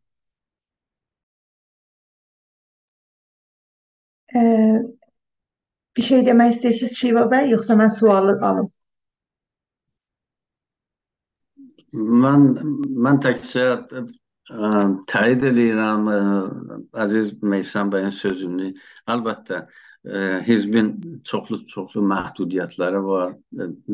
[4.35, 4.99] Ee,
[5.97, 8.73] bir şey demək istəyirsiniz Şiva bəy, yoxsa mən sualı alım?
[12.25, 12.43] Mən
[13.07, 13.65] mən təkcə
[14.49, 16.07] Təyid edirəm
[17.05, 18.71] əziz Meysan bəyin sözünü.
[19.13, 19.59] Əlbəttə
[20.47, 20.89] hizbin
[21.29, 23.35] çoxlu-çoxlu məhdudiyyətləri var.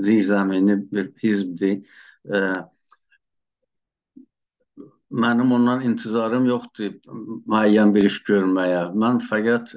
[0.06, 1.82] Zirzəmini bir hizbdir.
[5.24, 6.94] Mənim ondan intizarım yoxdur
[7.50, 8.86] müəyyən bir iş görməyə.
[8.94, 9.74] Mən fəqət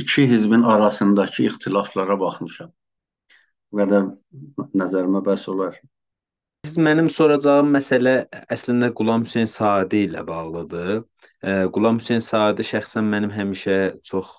[0.00, 2.72] iki hizbin arasındakı ixtilaflara baxmışam.
[3.72, 4.12] Bu qədər
[4.80, 5.80] nəzərimə bəs olar.
[6.64, 11.02] Mənim soracağım məsələ əslində Qulam Hüseyn Sadi ilə bağlıdır.
[11.74, 14.32] Qulam Hüseyn Sadi şəxsən mənim həmişə çox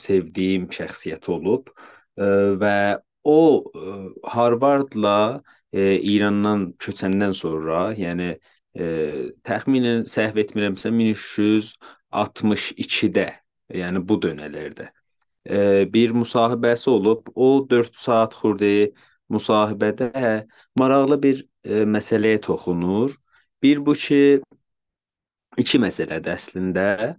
[0.00, 1.68] sevdiyim şəxsiyyət olub
[2.16, 3.68] və o
[4.24, 5.44] Harvardla
[5.76, 8.40] İrandan köçəndən sonra, yəni
[9.44, 13.28] təxminən səhv etmirəmsə 1362-də,
[13.76, 14.88] yəni bu dönələrdə
[15.92, 17.28] bir müsahibəsi olub.
[17.36, 18.96] O 4 saat xurdi
[19.28, 20.48] müsahibədə
[20.80, 23.14] maraqlı bir e, məsələyə toxunur.
[23.62, 24.40] Bir bu ki,
[25.58, 27.14] iki məsələdir əslində e,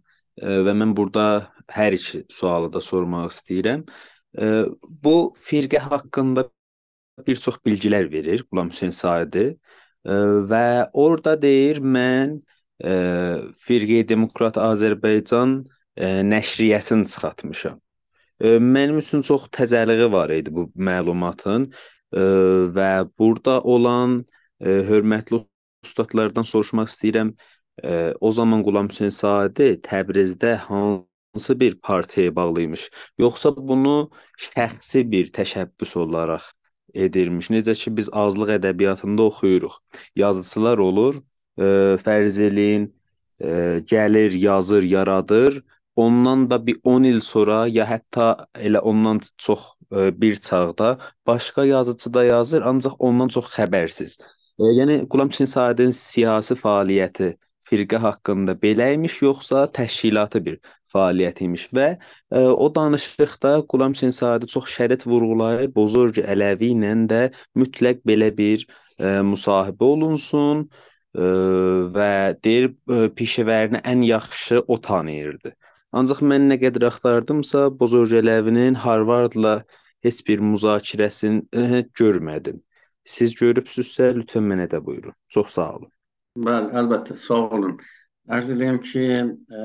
[0.65, 1.25] və mən burada
[1.69, 3.83] hər iki sualı da sormaq istəyirəm.
[4.37, 4.47] E,
[4.81, 6.47] bu firqə haqqında
[7.27, 10.15] bir çox bilgilər verir Qulam Hüseyn Saidi e,
[10.51, 12.39] və orada deyir mən
[12.79, 12.93] e,
[13.65, 15.59] Firqə Demokrat Azərbaycan
[15.97, 17.77] e, nəşriyyəsini çıxartmışam.
[18.39, 22.23] E, mənim üçün çox təzəliği var idi bu məlumatın e,
[22.75, 25.43] və burada olan e, hörmətli
[25.86, 27.34] ustadlardan soruşmaq istəyirəm.
[28.20, 34.10] O zaman Qulam Hüseyn Sadi Təbrizdə hansı bir partiyaya bağlı imiş, yoxsa bunu
[34.49, 36.51] şəxsi bir təşəbbüs olaraq
[36.93, 37.49] edirmiş.
[37.53, 39.76] Necə ki biz azlıq ədəbiyyatında oxuyuruq.
[40.16, 41.22] Yazıçılar olur,
[42.05, 42.89] fərz eləyin,
[43.39, 45.64] e, gəlir, yazır, yaradır.
[45.95, 49.60] Ondan da bir 10 il sonra ya hətta elə ondan çox
[49.91, 50.97] bir çağda
[51.28, 54.20] başqa yazıçı da yazır, ancaq ondan çox xəbərsiz.
[54.60, 57.30] E, yəni Qulam Sabit'in siyasi fəaliyyəti
[57.70, 60.57] firqə haqqında belə imiş, yoxsa təşkilatı bir
[60.93, 61.99] fəaliyyət imiş və ə,
[62.36, 65.72] e, o danışıqda Qulam Sabit çox şərit vurğulayır.
[65.76, 67.22] Bozorcu Ələvi ilə də
[67.55, 71.32] mütləq belə bir ə, e, müsahibə olunsun ə, e,
[71.95, 72.12] və
[72.43, 72.74] deyir
[73.16, 75.55] pişəvərini ən yaxşı o tanıyırdı.
[75.95, 79.62] Ancaq mən nə qədər axtardımsa, Bozorcu Ələvinin Harvardla
[80.03, 82.60] heç bir müzakirəsini görmədim.
[83.10, 85.16] Siz görübsüzsə, lütfən mənə də buyurun.
[85.34, 85.91] Çox sağ olun.
[86.47, 87.78] Bəli, əlbəttə, sağ olun.
[88.30, 89.05] Ərz edeyim ki,
[89.60, 89.64] ə,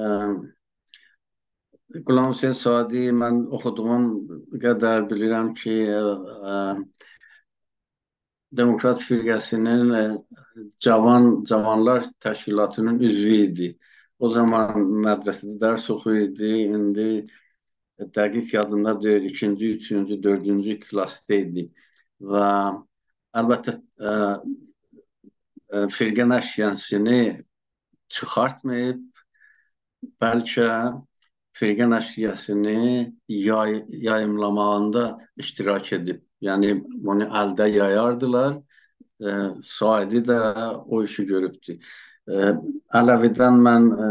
[2.06, 4.06] Qulam Hüseyn Sadi mən oxuduğum
[4.62, 6.54] qədər bilirəm ki, ə,
[8.54, 10.02] Demokrat firqəsinin ə,
[10.86, 13.68] cavan cavanlar təşkilatının üzvü idi.
[14.22, 16.50] O zaman mədrəsədə dərs oxuyurdu.
[16.78, 17.08] İndi
[18.16, 21.68] dəqiq yadımda deyil, ikinci, üçüncü, dördüncü klassda idi.
[22.32, 22.48] Və
[23.40, 24.12] əlbəttə ə,
[25.74, 27.20] ə, firqə nəşriyyəsini
[28.14, 29.02] çıxartmayıb,
[30.20, 30.68] bəlkə
[31.58, 32.78] firqə nəşriyyəsini
[33.28, 35.04] yay, yayımlamağında
[35.36, 36.22] iştirak edib.
[36.44, 36.74] Yəni
[37.04, 38.58] bunu əldə yayardılar.
[39.22, 39.30] E,
[39.62, 40.38] Saidi də
[40.74, 41.78] o işi görübdü.
[42.28, 42.50] E,
[42.98, 44.10] Ələvidən mən e,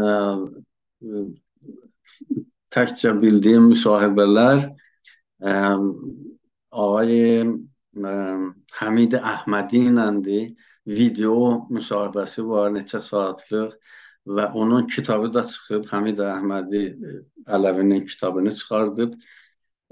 [2.74, 4.64] təkcə bildiyim müsahibələr
[5.44, 5.54] e,
[6.72, 7.20] ağay
[7.96, 8.14] e,
[8.80, 10.48] Həmid Əhmədi iləndir.
[10.84, 11.36] Video
[11.72, 13.76] müsahibəsi var, neçə saatlıq
[14.36, 15.86] və onun kitabı da çıxıb.
[15.92, 16.82] Həmid Əhmədi
[17.58, 19.16] Ələvinin kitabını çıxardıb.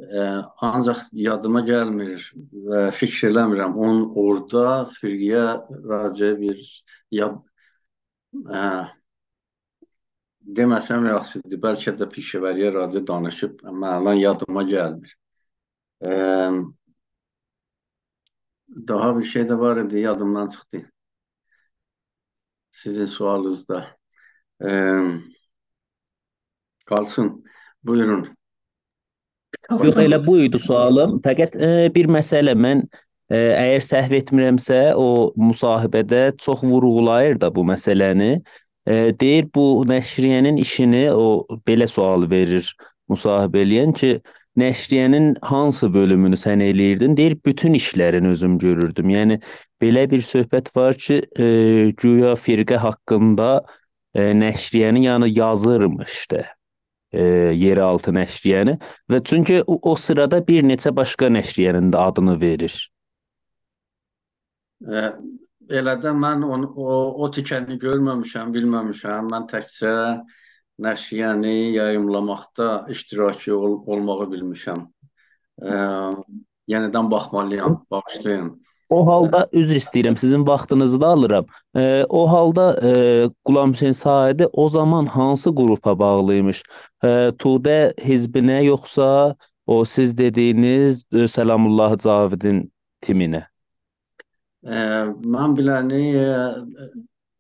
[0.03, 0.25] Ə,
[0.67, 2.25] ancaq yadıma gəlmir
[2.69, 3.77] və fikir eləmirəm.
[3.77, 5.45] Onun orada firqəyə
[5.91, 6.61] racə bir
[7.15, 7.39] yad
[8.49, 8.63] ə,
[10.59, 11.61] deməsəm yaxşıdır.
[11.65, 15.13] Bəlkə də pişəvəriyə racə danışıb, amma yadıma gəlmir.
[16.03, 16.17] Ə,
[18.89, 20.83] daha bir şey də var idi, yadımdan çıxdı.
[22.71, 23.87] Sizin sualınızda.
[24.61, 25.21] Ə,
[26.87, 27.45] qalsın.
[27.85, 28.29] Buyurun.
[29.71, 31.19] Yox, elə bu idi sualım.
[31.25, 32.83] Fəqət e, bir məsələ mən
[33.31, 38.33] e, əgər səhv etmirəmsə, o müsahibədə çox vurğulayır da bu məsələni.
[38.87, 42.73] E, deyir bu nəşriyyənin işini o belə sual verir
[43.11, 44.17] müsahibə eləyən ki,
[44.61, 47.17] nəşriyyənin hansı bölümünü sən eləyirdin?
[47.17, 49.11] Deyir bütün işlərini özüm görürdüm.
[49.11, 49.39] Yəni
[49.83, 51.47] belə bir söhbət var ki, e,
[51.97, 53.53] güya firqə haqqında
[54.15, 56.45] e, nəşriyyəni yəni yazırmışdı
[57.13, 57.23] e,
[57.57, 58.79] yeraltı nəşriyyəni
[59.11, 62.77] və çünki o, o sırada bir neçə başqa nəşriyyənin də adını verir.
[64.83, 65.05] E,
[65.81, 69.31] elə də mən onu, o, o tikəni görməmişəm, bilməmişəm.
[69.33, 69.95] Mən təkcə
[70.83, 74.81] nəşriyyəni yayımlamaqda iştirakçı ol, olmağı bilmişəm.
[75.63, 75.73] E,
[76.69, 78.51] yenidən baxmalıyam, bağışlayın.
[78.93, 81.47] O halda üzr istəyirəm, sizin vaxtınızı da alıram.
[81.77, 82.91] E, o halda e,
[83.45, 86.63] Qulam Hüseyn Saidi o zaman hansı qrupa bağlıymış?
[87.05, 87.09] E,
[87.39, 92.67] Tudə hizbinə yoxsa o siz dediyiniz e, Səlamullah Cavidin
[93.03, 93.47] timinə?
[94.67, 94.77] E,
[95.37, 96.29] mən biləni e,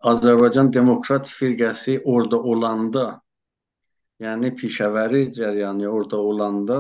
[0.02, 3.20] Azərbaycan Demokrat Firqəsi orada olanda,
[4.20, 6.78] yəni pişəvəri cəryanı orada olanda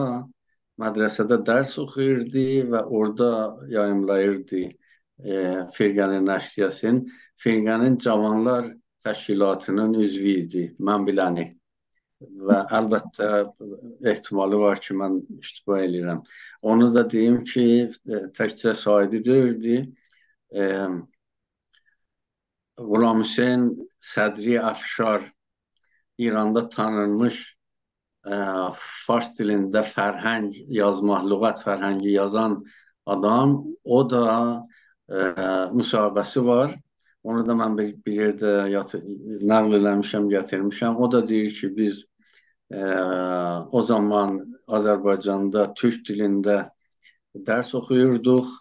[0.82, 3.30] mədrəsədə dərs oxuyurdu və orada
[3.70, 5.40] yayımlayırdı e,
[5.76, 7.02] firqənin nəşriyyəsini.
[7.42, 8.70] Firqənin Cavanlar
[9.02, 11.48] Təşkilatının üzvü idi, mən biləni.
[12.46, 13.28] Və əlbəttə
[14.12, 16.20] ehtimalı var ki, mən iştiba edirəm.
[16.62, 19.80] Onu da deyim ki, e, təkcə Saidi deyildi.
[20.54, 20.68] E,
[22.78, 23.66] Qulam Hüseyn
[24.12, 25.26] Sədri Əfşar
[26.18, 27.42] İranda tanınmış
[28.22, 32.62] fars dilində fərhəng yazmaq, lüğət fərhəngi yazan
[33.06, 34.26] adam, o da
[35.10, 36.76] ə, müsahibəsi var.
[37.22, 40.98] Onu da mən bir, bir yerdə nəql eləmişəm, gətirmişəm.
[40.98, 42.04] O da deyir ki, biz
[42.70, 44.38] ə, o zaman
[44.70, 46.68] Azərbaycanda türk dilində
[47.34, 48.54] dərs oxuyurduq.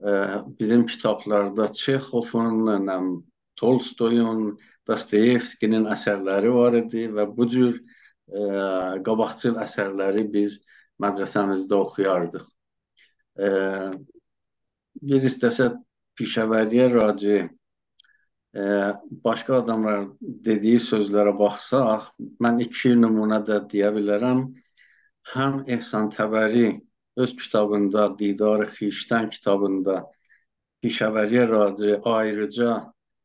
[0.00, 0.12] Ə,
[0.58, 3.26] bizim kitablarda Çexovun,
[3.60, 4.54] Tolstoyun,
[4.90, 10.58] Dostoyevskinin əsərləri var idi və bu cür ə, qabaqcıl əsərləri biz
[11.02, 12.46] mədrəsəmizdə oxuyardıq.
[13.38, 13.50] Ə,
[15.10, 15.70] biz istəsə
[16.18, 17.48] pişəvəriyə raci ə,
[19.24, 22.10] başqa adamlar dediyi sözlərə baxsaq,
[22.42, 24.48] mən iki nümunə də deyə bilərəm.
[25.30, 26.80] Həm Ehsan Təbəri
[27.20, 30.02] öz kitabında Didar Xişdən kitabında
[30.82, 32.70] Pişəvəriyə Raci ayrıca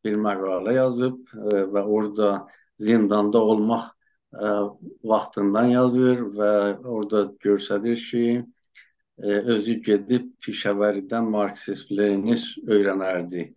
[0.06, 2.32] bir məqalə yazıb e, və orada
[2.82, 4.51] zindanda olmaq e,
[5.12, 6.51] vaxtından yazır və
[6.84, 8.26] orada göstərir ki,
[9.20, 13.47] e, özü gedib Pişəvəridən Marksist-Leninist öyrənərdi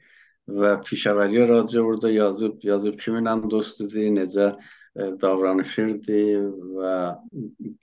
[0.49, 4.55] və Pişəvəriyə Raci orada yazıb, yazıb kiminlə dostdur, necə
[5.21, 6.23] davranışırdı
[6.79, 6.95] və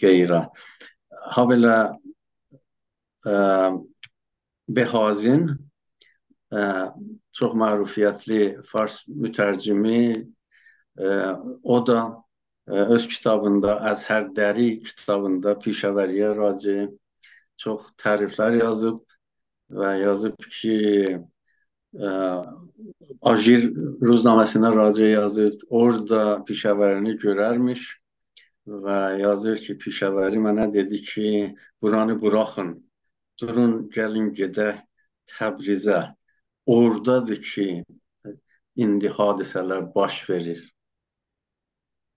[0.01, 0.39] qeyrə.
[1.36, 1.76] Habelə
[4.68, 5.45] Behazin
[6.52, 10.02] çox mərufiyyətli fars mütərcimi
[11.64, 12.00] o da
[12.66, 16.78] öz kitabında Əzhər Dəri kitabında Pişəvəriyə raci
[17.62, 19.02] çox təriflər yazıb
[19.70, 20.78] və yazıb ki
[23.22, 23.70] Ajir
[24.04, 25.54] ruznaməsinə raci yazır.
[25.70, 27.86] Orada Pişəvərini görərmiş
[28.66, 31.30] və yazır ki, Pişəvəri mənə dedi ki,
[31.82, 32.74] buranı buraxın.
[33.39, 34.82] Durun, gəlin gedək
[35.32, 36.02] Təbrizə.
[36.66, 37.84] Ordadır ki,
[38.76, 40.61] indi hadisələr baş verir.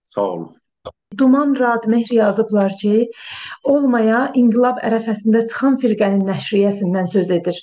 [0.03, 0.57] Sağ olun.
[1.18, 3.11] Duman Radmehri yazıblar ki,
[3.64, 7.61] olmaya inqilab ərəfəsində çıxan firqənin nəşriyyəsindən söz edir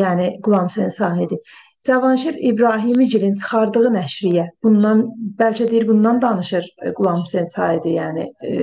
[0.00, 1.38] yəni Qulam Hüseyn Sahidi.
[1.86, 5.04] Cavanşir İbrahimigilin çıxardığı nəşriyə bundan
[5.38, 8.54] bəlkə deyir bundan danışır e, Qulam Hüseyn Saidi, yəni e,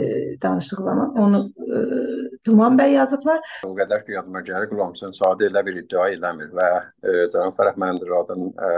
[0.42, 1.40] danışdıq zaman onu
[1.76, 1.78] e,
[2.46, 3.40] Duman bəy yazıblar.
[3.64, 6.70] O qədər ki yadıma gəlir Qulam Hüseyn Saidi elə bir iddia eləmir və
[7.04, 8.72] e, Cənab Fərəh Məndiradın e,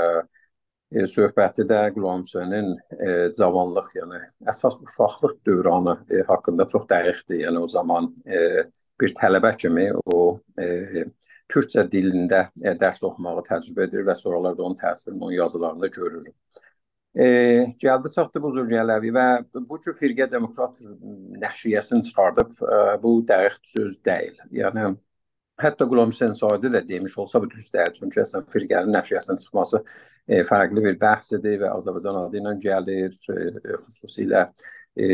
[0.94, 4.24] e, söhbəti də Qulam Hüseynin e, cavanlıq, yəni
[4.54, 7.42] əsas uşaqlıq dövranı e, haqqında çox dəqiqdir.
[7.48, 8.68] Yəni o zaman e,
[9.02, 11.06] bir tələbə kimi o e,
[11.52, 16.34] türkcə dilində e, dərs oxumağı təcrübə edir və sonralar da onun təsirini onun yazılarında görürük.
[17.16, 17.26] E,
[17.80, 19.28] gəldi çatdı bu Zürgələvi və
[19.70, 20.82] bu cür firqə demokrat
[21.44, 24.42] nəşriyyəsini çıxardıb, e, bu dəqiq söz deyil.
[24.52, 24.90] Yəni
[25.62, 27.94] Hətta Qulam Hüseyn Saidi də demiş olsa bu düz deyil.
[27.96, 29.80] Çünki əslən firqənin nəşriyyəsinin çıxması
[30.28, 34.44] e, fərqli bir bəhsdir və Azərbaycan adı ilə gəlir, e, xüsusilə
[34.98, 35.08] e,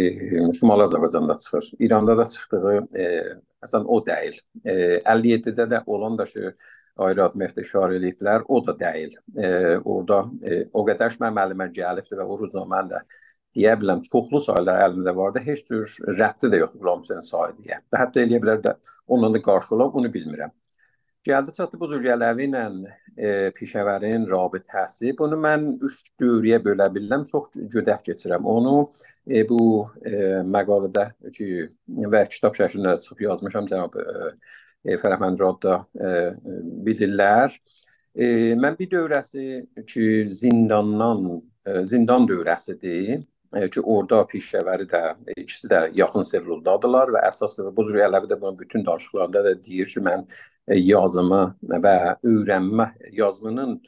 [0.58, 1.72] Şimali Azərbaycanda çıxır.
[1.88, 3.08] İranda da çıxdığı e,
[3.68, 4.42] əslən o deyil.
[4.66, 4.76] E,
[5.06, 6.56] 57-də də olan da ki,
[7.02, 9.14] Ayrad Mehdi işarə eləyiblər, o da deyil.
[9.38, 13.06] E, orada e, o qədər müəllimə gəlibdi və o ruznamə də
[13.56, 15.44] deyə biləm çoxlu sayılar əlimdə vardı.
[15.46, 17.82] Heç cür rəbti də yoxdur Qulam Hüseyn Saidiyə.
[17.92, 18.76] Və hətta eləyə bilər də
[19.08, 20.54] onunla qarşı olam, onu bilmirəm.
[21.28, 22.64] Gəldi çatdı bu Zülgələvi ilə
[23.18, 23.28] e,
[23.58, 25.12] Pişəvərin rabitəsi.
[25.20, 27.28] Bunu mən üç dövrəyə bölə bilirəm.
[27.30, 28.48] Çox gödək keçirəm.
[28.50, 28.88] Onu
[29.28, 29.60] e, bu
[30.02, 30.16] e,
[30.56, 31.50] məqalədə ki
[32.16, 36.10] və kitab şəklində çıxıb yazmışam cənab e, Fərəhmənd Radda e,
[36.90, 37.54] bilirlər.
[38.16, 38.26] E,
[38.58, 39.46] mən bir dövrəsi
[39.94, 40.08] ki
[40.42, 41.28] zindandan
[41.68, 43.22] e, zindan dövrəsidir
[43.52, 45.02] ki, orada pişəvəri də
[45.38, 49.92] ikisi də yaxın serluldadırlar və əsas bu cür Ələvi də bunun bütün danışıqlarında da deyir
[49.92, 50.24] ki, mən
[50.80, 51.42] yazımı
[51.84, 52.88] və öyrənmə
[53.18, 53.82] yazımının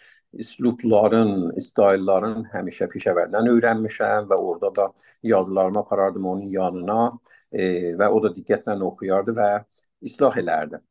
[0.44, 4.88] üslubların, istailların həmişə pişəvərdən öyrənmişəm və orada da
[5.24, 7.12] yazılarımı aparardım onun yanına
[7.52, 9.50] e, və o da diqqətlə oxuyardı və
[10.02, 10.82] islah elərdi.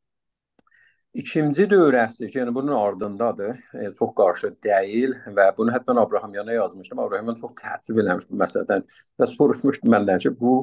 [1.13, 6.99] İkinci dövrəsi yəni bunun ardındadır, e, çox qarşı deyil və bunu hətta mən Abrahamyana yazmışdım.
[7.03, 8.85] Abrahamyan çox təəccüb eləmişdi məsələdən
[9.21, 10.55] və soruşmuşdu məndən ki, bu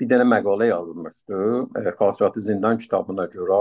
[0.00, 1.42] bir dənə məqalə yazılmışdı,
[1.80, 3.60] e, Xatirəti Zindan kitabına görə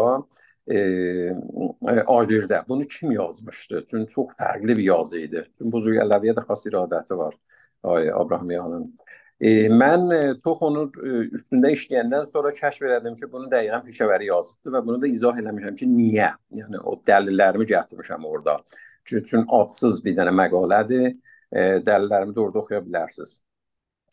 [0.68, 2.64] e, e, Agirdə.
[2.70, 3.84] Bunu kim yazmışdı?
[3.92, 5.44] Çünki çox fərqli bir yazı idi.
[5.58, 7.36] Çünki bu Züyələviyə də xas iradəti var.
[7.84, 8.94] Ay Abrahamyanın.
[9.40, 14.30] E, mən e, çox onu e, üstündə işləyəndən sonra kəşf elədim ki, bunu dəqiqən Pişəvəri
[14.32, 16.32] yazıbdı və bunu da izah eləmişəm ki, niyə?
[16.58, 18.58] Yəni o dəlillərimi gətirmişəm orada.
[19.06, 21.12] Çünki adsız bir dənə məqalədir.
[21.54, 23.38] E, dəlillərimi də orada oxuya bilərsiniz.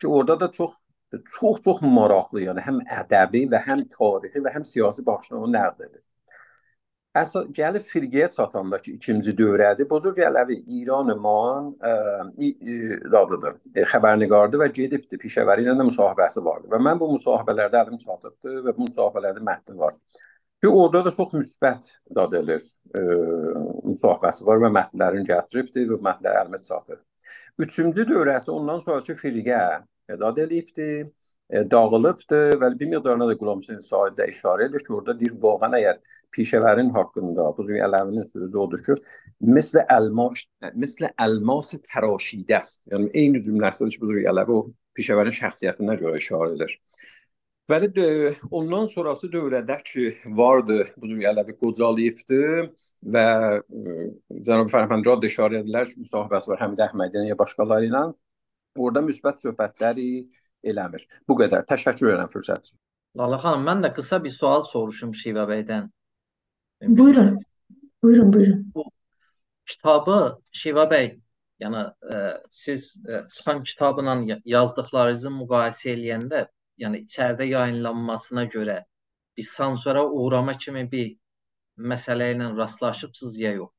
[0.01, 0.77] Ki orada da çox
[1.31, 5.85] çox çox maraqlı, yəni həm ədəbi və həm tarixi və həm siyasi baxışdan onu nəqd
[5.87, 6.01] edir.
[7.15, 9.87] Əsas gəlib firqəyə çatanda ki, ikinci dövrədir.
[9.87, 11.69] Bozorg Ələvi İran man
[13.13, 18.01] dadıdır, e, xəbərniqardır və gedibdi Pişəvəri ilə də müsahibəsi vardı və mən bu müsahibələrdə əlim
[18.03, 19.95] çatıbdı və bu müsahibələrdə mətni var.
[20.59, 21.87] Ki orada da çox müsbət
[22.19, 23.01] dad edir, e,
[23.93, 26.99] müsahibəsi var və mətnlərini gətiribdi və mətnləri əlimə çatır.
[27.63, 29.61] Üçüncü dövrəsi ondan sonraki firqə
[30.19, 31.11] dad eləyibdi e,
[31.49, 35.75] E, dağılıbdır və bir miqdarına da Qulam Hüseyn Said işarə edir ki, orada deyir, vaqən
[35.77, 35.99] əgər
[36.33, 38.95] pişəvərin haqqında, bu cür Ələvinin sözü odur ki,
[39.57, 42.87] mislə əlmas, e, mislə əlmas təraşidəst.
[42.93, 44.63] Yəni eyni cümləsidir ki, bu cür Ələvi o
[44.97, 46.73] pişəvərin şəxsiyyətinə görə işarə edir.
[47.69, 47.89] Bəli,
[48.53, 50.05] ondan sonrası dövrədə ki,
[50.39, 52.71] vardı, bu cür Ələvi qocalıyıbdır
[53.17, 53.27] və
[53.61, 54.07] e,
[54.49, 58.03] cənab Fərhəmcad işarə edirlər ki, müsahibəsi var Həmidə Əhmədiyyə başqaları ilə.
[58.75, 60.09] Orada müsbət söhbətləri,
[60.71, 61.05] eləmir.
[61.27, 61.65] Bu qədər.
[61.69, 62.79] Təşəkkür edirəm fürsət üçün.
[63.19, 65.87] Lala xanım, mən də qısa bir sual soruşum Şivə bəydən.
[66.99, 67.37] Buyurun,
[68.03, 68.65] buyurun, buyurun.
[68.75, 68.83] Bu
[69.69, 70.17] kitabı
[70.61, 71.07] Şivə bəy,
[71.63, 72.19] yəni ə,
[72.51, 74.17] siz ə, çıxan kitabla
[74.55, 76.43] yazdıqlarınızı müqayisə eləyəndə,
[76.83, 78.81] yəni içəridə yayınlanmasına görə
[79.37, 81.15] bir sansura uğrama kimi bir
[81.93, 83.71] məsələ ilə rastlaşıbsınız ya yox?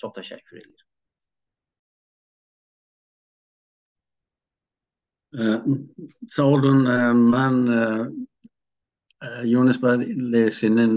[0.00, 0.87] Çox təşəkkür edirəm.
[5.32, 6.86] Sağ olun.
[7.32, 7.56] Mən
[9.44, 10.94] Yunus Bələsinin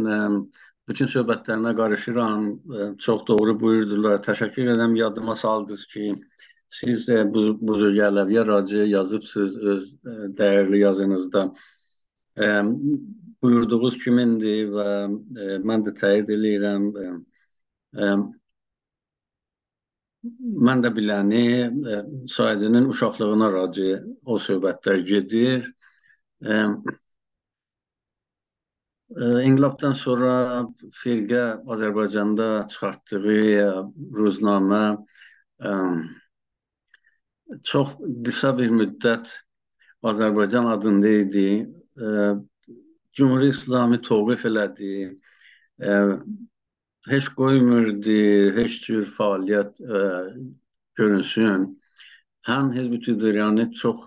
[0.87, 2.45] bütün söhbətlərinə qarışıram.
[2.99, 4.21] Çox doğru buyurdular.
[4.23, 6.13] Təşəkkür edirəm yadıma saldınız ki,
[6.69, 9.89] siz bu, bu Gələviyə Racı yazıbsınız öz
[10.39, 11.45] dəyərli yazınızda.
[13.41, 14.89] Buyurduğunuz kimindir və
[15.67, 16.87] mən də təyid edirəm.
[20.67, 21.45] Mən də biləni
[22.29, 23.93] Saidinin uşaqlığına racı
[24.25, 25.71] o söhbətlər gedir.
[26.45, 26.57] E,
[29.47, 30.33] İnqilabdan sonra
[30.99, 31.41] firqə
[31.75, 33.39] Azərbaycanda çıxartdığı
[34.19, 34.83] ruznamə
[37.71, 39.33] çox qısa bir müddət
[40.13, 41.49] Azərbaycan adında idi.
[43.17, 44.93] Cümhuriyyət İslami təvqif elədi
[47.09, 48.17] heç qoymurdu
[48.57, 49.83] heç cür fəaliyyət ə,
[50.99, 51.61] görünsün.
[52.49, 53.99] Həm Hizb-i Tüdüryanı çox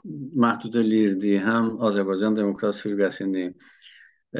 [0.45, 3.47] məhdud eləyirdi, həm Azərbaycan Demokrat Firqəsini.
[4.35, 4.37] Ə,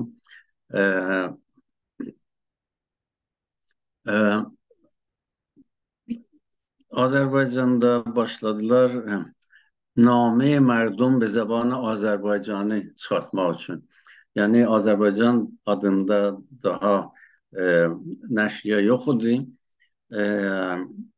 [0.73, 0.83] ə,
[4.09, 4.11] ə,
[7.05, 8.89] Azərbaycanda başladılar
[9.97, 13.87] نامه مردم به زبان آذربایجانی چاتما چون.
[14.35, 17.09] یعنی آذربایجان آدمدا ده
[18.31, 19.57] نشیا یو خودی.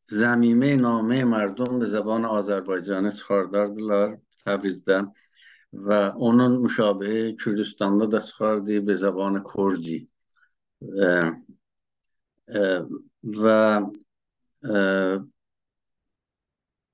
[0.04, 5.12] زمینه نامه مردم به زبان آذربایجانی چخار دردلار تبریزدن
[5.74, 10.10] و اونون مشابه کردستانده ده چخار به زبان کردی.
[13.24, 13.82] و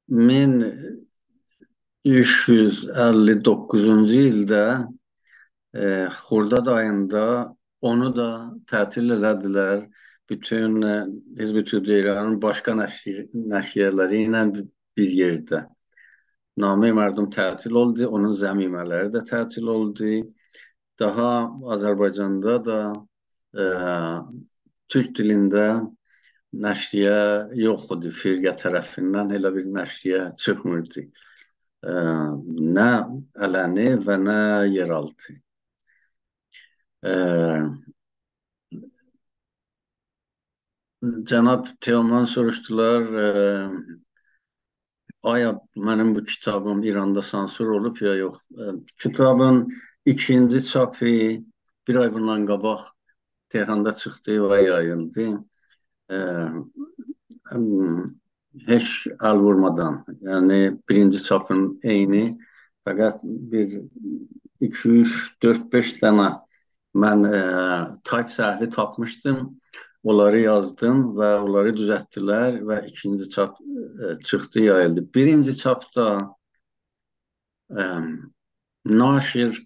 [0.07, 0.73] من
[2.05, 3.77] 359-cu
[4.19, 4.63] ildə
[5.71, 8.27] e, Xurdad ayında onu da
[8.67, 9.85] tətil elədilər.
[10.29, 10.97] Bütün e,
[11.39, 14.43] Hizb-i Tüdeyranın başqa nəşriyələri ilə
[14.97, 15.63] bir yerdə.
[16.59, 20.19] Namə mərdum tətil oldu, onun zəmimələri də tətil oldu.
[20.99, 21.31] Daha
[21.75, 22.79] Azərbaycanda da
[23.55, 23.63] e,
[24.91, 25.67] türk dilində
[26.67, 27.19] nəşriyə
[27.63, 28.11] yox idi.
[28.23, 31.07] Firqə tərəfindən elə bir nəşriyə çıxmırdı
[31.83, 32.89] nə
[33.45, 34.39] ələni və nə
[34.71, 35.35] yeraltı.
[41.27, 43.03] Cənab Teoman soruşdular,
[45.23, 48.47] aya mənim bu kitabım İranda sansür olub ya yox.
[48.97, 49.67] Kitabın
[50.05, 51.05] ikinci çapı
[51.87, 52.81] bir ay bundan qabaq
[53.49, 55.25] Tehranda çıxdı və yayıldı
[58.67, 62.25] heç əl vurmadan, yəni birinci çapın eyni,
[62.87, 63.77] fəqət bir
[64.67, 66.29] 2 3 4 5 dənə
[67.03, 67.41] mən e,
[68.05, 69.41] tayp səhvi tapmışdım.
[70.03, 75.05] Onları yazdım və onları düzəltdilər və ikinci çap e, çıxdı, yayıldı.
[75.15, 76.07] Birinci çapda
[77.79, 77.83] e,
[78.85, 79.61] naşir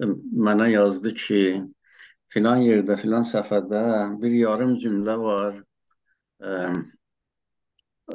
[0.00, 0.04] e,
[0.48, 1.40] mənə yazdı ki,
[2.32, 3.82] filan yerdə, filan səhifədə
[4.22, 5.58] bir yarım cümlə var.
[6.40, 6.50] E,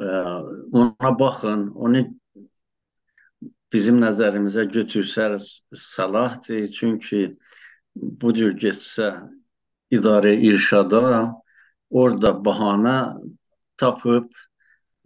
[0.00, 2.04] ona baxın, onu
[3.72, 6.66] bizim nəzərimizə götürsəz salahdır.
[6.72, 7.22] Çünki
[7.94, 9.12] bu cür getsə
[9.92, 11.02] idarə irşada
[11.90, 13.18] orada bahana
[13.76, 14.30] tapıb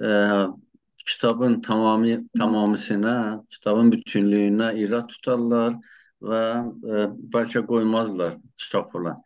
[0.03, 0.09] e,
[1.07, 5.79] kitabın tamamı tamamısına, kitabın bütünlüyünə irad tutarlar
[6.23, 8.39] və e, bəlkə qoymazlar
[8.71, 9.17] çap ola.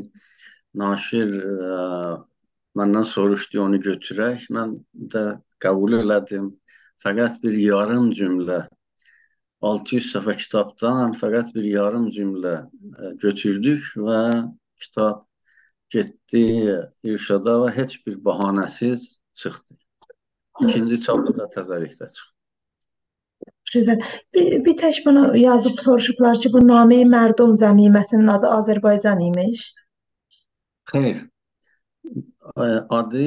[0.81, 1.79] Naşir ə,
[2.79, 4.45] məndən soruşdu onu götürək.
[4.55, 4.77] Mən
[5.15, 5.25] də
[5.65, 6.47] qəbul elədim.
[7.04, 8.60] Fəqət bir yarım cümlə
[9.66, 14.20] 600 səhifə kitabdan fəqət bir yarım cümlə ə, götürdük və
[14.82, 15.24] kitab
[15.92, 16.44] getdi
[17.06, 19.04] İrşada və heç bir bəhanəsiz
[19.40, 19.76] çıxdı.
[20.64, 22.32] İkinci çapı da təzərrükdə çıxdı.
[23.74, 24.02] Gözəl.
[24.34, 29.64] Bir, bir tək bunu yazıb soruşublar ki, bu Name-i Mərdum zəmiməsinin adı Azərbaycan imiş.
[30.92, 31.24] Xeyr.
[32.98, 33.26] Adı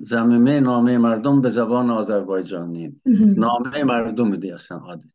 [0.00, 2.96] زمیمه نامه مردم به زبان آذربایجانی
[3.36, 5.12] نامه مردم دی اصلا عادی.